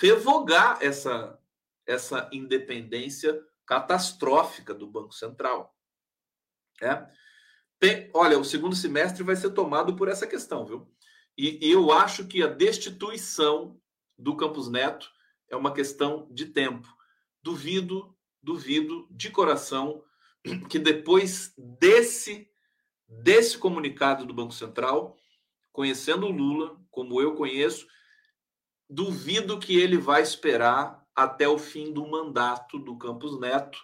[0.00, 1.38] revogar essa,
[1.86, 5.76] essa independência catastrófica do Banco Central.
[6.80, 7.06] É?
[8.14, 10.90] Olha, o segundo semestre vai ser tomado por essa questão, viu?
[11.36, 13.80] E, eu acho que a destituição
[14.18, 15.10] do Campos Neto
[15.48, 16.88] é uma questão de tempo.
[17.42, 20.02] Duvido, duvido de coração
[20.68, 22.48] que depois desse
[23.08, 25.18] desse comunicado do Banco Central,
[25.70, 27.86] conhecendo o Lula, como eu conheço,
[28.88, 33.78] duvido que ele vai esperar até o fim do mandato do Campos Neto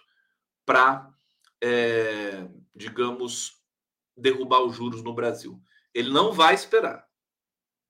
[0.65, 1.11] para,
[1.61, 3.61] é, digamos,
[4.17, 5.61] derrubar os juros no Brasil.
[5.93, 7.07] Ele não vai esperar.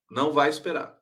[0.09, 0.97] Não vai esperar.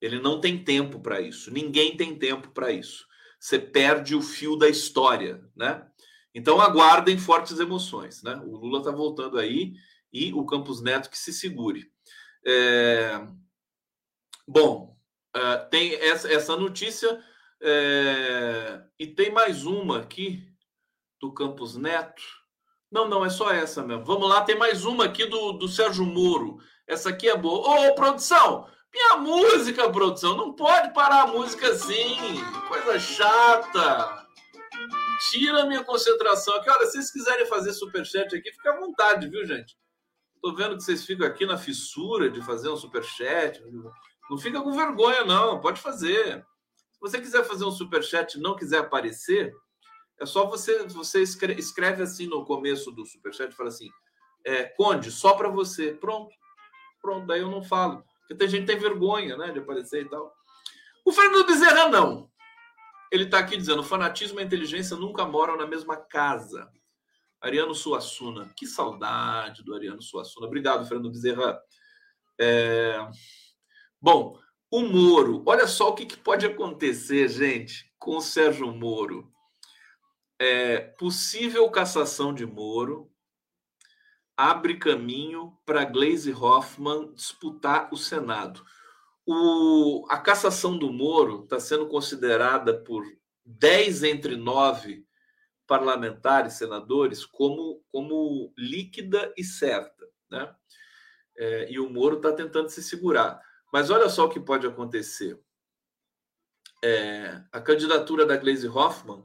[0.00, 1.50] Ele não tem tempo para isso.
[1.50, 3.06] Ninguém tem tempo para isso.
[3.38, 5.86] Você perde o fio da história, né?
[6.34, 8.36] Então aguardem fortes emoções, né?
[8.44, 9.74] O Lula está voltando aí
[10.12, 11.90] e o Campos Neto que se segure.
[12.46, 13.26] É...
[14.46, 14.96] Bom,
[15.34, 17.22] é, tem essa, essa notícia
[17.60, 18.82] é...
[18.98, 20.46] e tem mais uma aqui
[21.20, 22.22] do Campos Neto.
[22.90, 24.04] Não, não, é só essa mesmo.
[24.04, 26.58] Vamos lá, tem mais uma aqui do, do Sérgio Moro.
[26.86, 27.90] Essa aqui é boa.
[27.90, 28.68] Ô, produção!
[28.92, 30.36] Minha música, produção!
[30.36, 32.16] Não pode parar a música assim!
[32.68, 34.26] Coisa chata!
[35.30, 36.70] Tira a minha concentração aqui.
[36.70, 39.76] Olha, se vocês quiserem fazer superchat aqui, fica à vontade, viu, gente?
[40.40, 43.60] Tô vendo que vocês ficam aqui na fissura de fazer um superchat.
[44.30, 45.60] Não fica com vergonha, não.
[45.60, 46.46] Pode fazer.
[46.92, 49.52] Se você quiser fazer um superchat e não quiser aparecer,
[50.20, 53.88] é só você, você escreve, escreve assim no começo do superchat, fala assim,
[54.44, 55.92] é, Conde, só para você.
[55.92, 56.32] Pronto.
[57.06, 58.04] Pronto, daí eu não falo.
[58.18, 60.34] Porque tem gente que tem vergonha, né, de aparecer e tal.
[61.04, 62.28] O Fernando Bezerra não.
[63.12, 66.68] Ele está aqui dizendo: fanatismo e inteligência nunca moram na mesma casa.
[67.40, 68.52] Ariano Suassuna.
[68.56, 70.48] Que saudade do Ariano Suassuna.
[70.48, 71.60] Obrigado, Fernando Bezerra.
[72.40, 72.98] É...
[74.02, 74.36] Bom,
[74.68, 75.44] o Moro.
[75.46, 79.32] Olha só o que, que pode acontecer, gente, com o Sérgio Moro.
[80.40, 83.08] É, possível cassação de Moro,
[84.36, 88.64] abre caminho para Gleisi Hoffmann disputar o Senado.
[89.24, 93.04] O, a cassação do Moro está sendo considerada por
[93.44, 95.06] 10 entre 9
[95.66, 100.06] parlamentares, senadores, como, como líquida e certa.
[100.30, 100.54] Né?
[101.36, 103.40] É, e o Moro está tentando se segurar.
[103.72, 105.40] Mas olha só o que pode acontecer.
[106.84, 109.24] É, a candidatura da Gleisi Hoffmann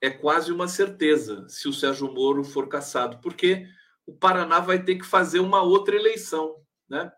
[0.00, 3.68] é quase uma certeza se o Sérgio Moro for cassado, porque
[4.06, 6.56] o Paraná vai ter que fazer uma outra eleição.
[6.88, 7.10] Né?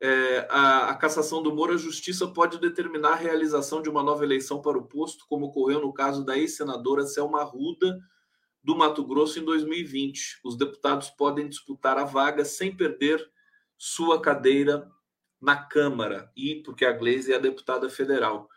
[0.00, 4.24] É, a, a, cassação do Moro, a justiça pode determinar a realização de uma nova
[4.24, 7.98] eleição para o posto, como ocorreu no caso da ex-senadora Selma Ruda,
[8.62, 10.40] do Mato Grosso, em 2020.
[10.44, 13.24] Os deputados podem disputar a vaga sem perder
[13.76, 14.90] sua cadeira
[15.40, 18.48] na Câmara, e porque a Gleisi é a deputada federal.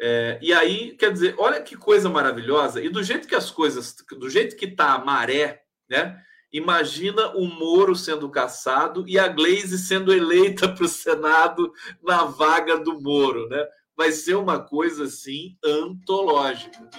[0.00, 3.94] É, e aí, quer dizer, olha que coisa maravilhosa, e do jeito que as coisas,
[4.18, 6.22] do jeito que está a maré, né?
[6.52, 11.72] Imagina o Moro sendo caçado e a Glaze sendo eleita para o Senado
[12.02, 13.64] na vaga do Moro, né?
[13.96, 16.90] Vai ser uma coisa assim antológica.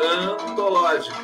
[0.00, 1.16] Antológica.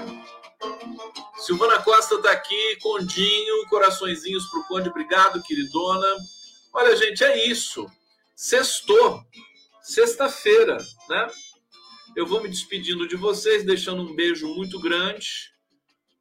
[1.39, 6.07] Silvana Costa está aqui, Condinho, coraçõezinhos para o Conde, obrigado, queridona.
[6.73, 7.87] Olha, gente, é isso.
[8.37, 9.25] Sextou,
[9.83, 10.79] sexta-feira,
[11.09, 11.29] né?
[12.15, 15.54] Eu vou me despedindo de vocês, deixando um beijo muito grande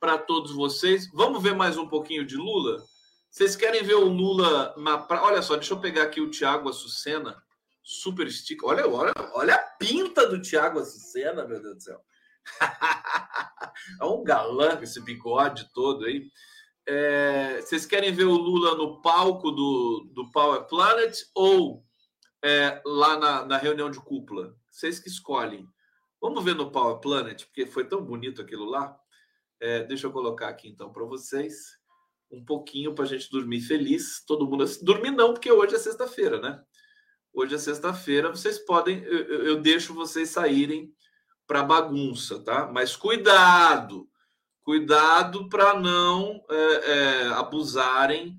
[0.04, 1.10] para todos vocês.
[1.14, 2.84] Vamos ver mais um pouquinho de Lula?
[3.32, 5.24] Vocês querem ver o Lula na praia?
[5.24, 7.42] Olha só, deixa eu pegar aqui o Tiago Açucena,
[7.82, 8.68] super sticker.
[8.68, 12.02] Olha, olha, olha a pinta do Tiago Açucena, meu Deus do céu.
[14.02, 16.30] é um galã esse bigode todo aí.
[16.86, 21.82] É, vocês querem ver o Lula no palco do, do Power Planet ou
[22.44, 24.54] é, lá na, na reunião de cúpula?
[24.70, 25.66] Vocês que escolhem.
[26.22, 29.00] Vamos ver no Power Planet, porque foi tão bonito aquilo lá.
[29.64, 31.78] É, deixa eu colocar aqui então para vocês
[32.30, 34.22] um pouquinho para a gente dormir feliz.
[34.28, 36.62] Todo mundo dormir não, porque hoje é sexta-feira, né?
[37.34, 38.30] Hoje é sexta-feira.
[38.30, 40.92] Vocês podem, eu, eu deixo vocês saírem
[41.48, 42.70] para bagunça, tá?
[42.74, 44.06] Mas cuidado,
[44.64, 48.38] cuidado para não é, é, abusarem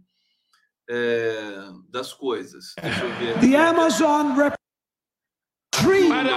[0.91, 2.75] é, das coisas.
[2.79, 3.41] Deixa eu ver.
[3.41, 4.55] The Amazon para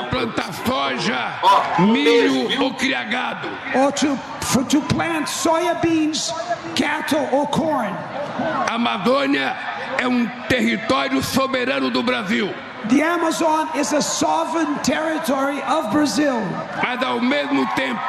[0.09, 3.47] plantar soja, oh, milho ou criagado.
[3.99, 6.31] To, for, to plant soya beans,
[6.75, 7.93] cattle or corn.
[8.69, 9.55] Amazônia
[9.99, 12.53] é um território soberano do Brasil.
[12.89, 16.39] The Amazon is a sovereign territory of Brazil.
[16.81, 18.01] Mas ao mesmo tempo,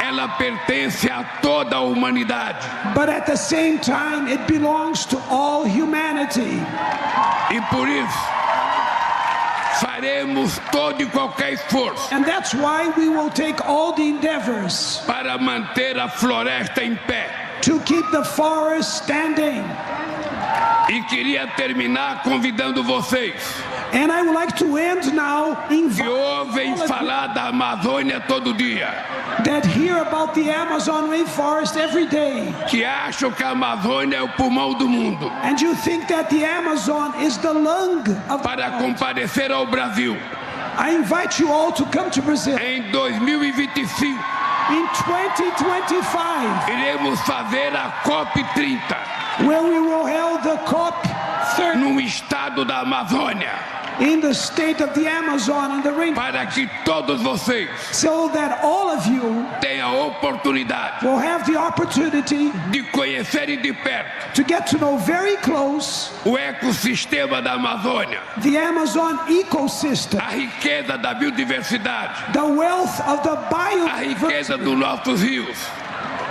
[0.00, 2.64] ela pertence a toda a humanidade.
[2.94, 6.62] But at the same time, it belongs to all humanity.
[7.50, 8.41] E por isso
[9.82, 12.14] faremos todo e qualquer esforço.
[12.14, 17.28] And that's why we will take all the endeavors para manter a floresta em pé.
[17.62, 19.64] To keep the forest standing.
[20.88, 23.34] E queria terminar convidando vocês.
[23.92, 28.88] And I would like to end now que ouvem falar da Amazônia todo dia.
[29.44, 32.54] That hear about the Amazon rainforest every day.
[32.70, 35.30] Que acham que a Amazônia é o pulmão do mundo.
[35.42, 40.16] And you think that the Amazon is the lung of Para comparecer ao Brasil.
[40.78, 42.56] I invite you all to come to Brazil.
[42.58, 44.06] Em 2025.
[44.70, 46.70] In 2025.
[46.70, 48.80] Iremos fazer a COP 30.
[49.46, 51.06] Where we will hold the COP
[51.56, 51.78] 30.
[51.78, 56.14] No estado da Amazônia in the state of the Amazon and the rain.
[56.14, 61.56] Para que todos vocês so that all of you tenham a oportunidade will have the
[61.56, 68.20] opportunity de conhecerem de perto to get to know very close o ecossistema da Amazônia
[68.42, 74.76] the Amazon ecosystem a riqueza da biodiversidade the wealth of the biodiversity a riqueza dos
[74.76, 75.58] nossos rios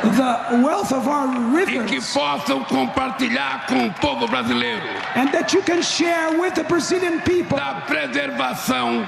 [0.02, 1.92] the wealth of our rivers.
[1.92, 4.84] E que possam compartilhar com o povo brasileiro.
[5.16, 7.58] And that you can share with the Brazilian people.
[7.58, 9.08] Da preservação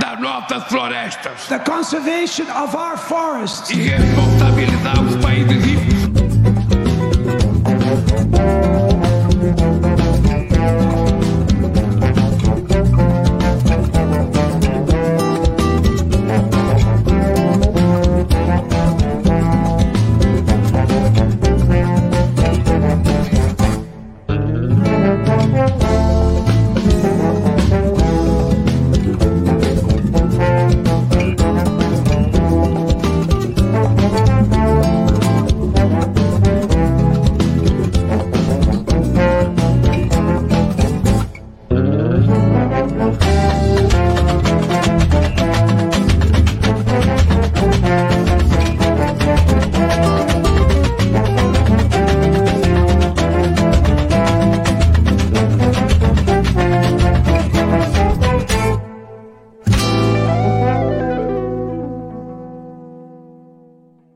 [0.00, 1.48] das nossas florestas.
[1.48, 3.70] The conservation of our forests.
[3.70, 5.00] E responsabilidade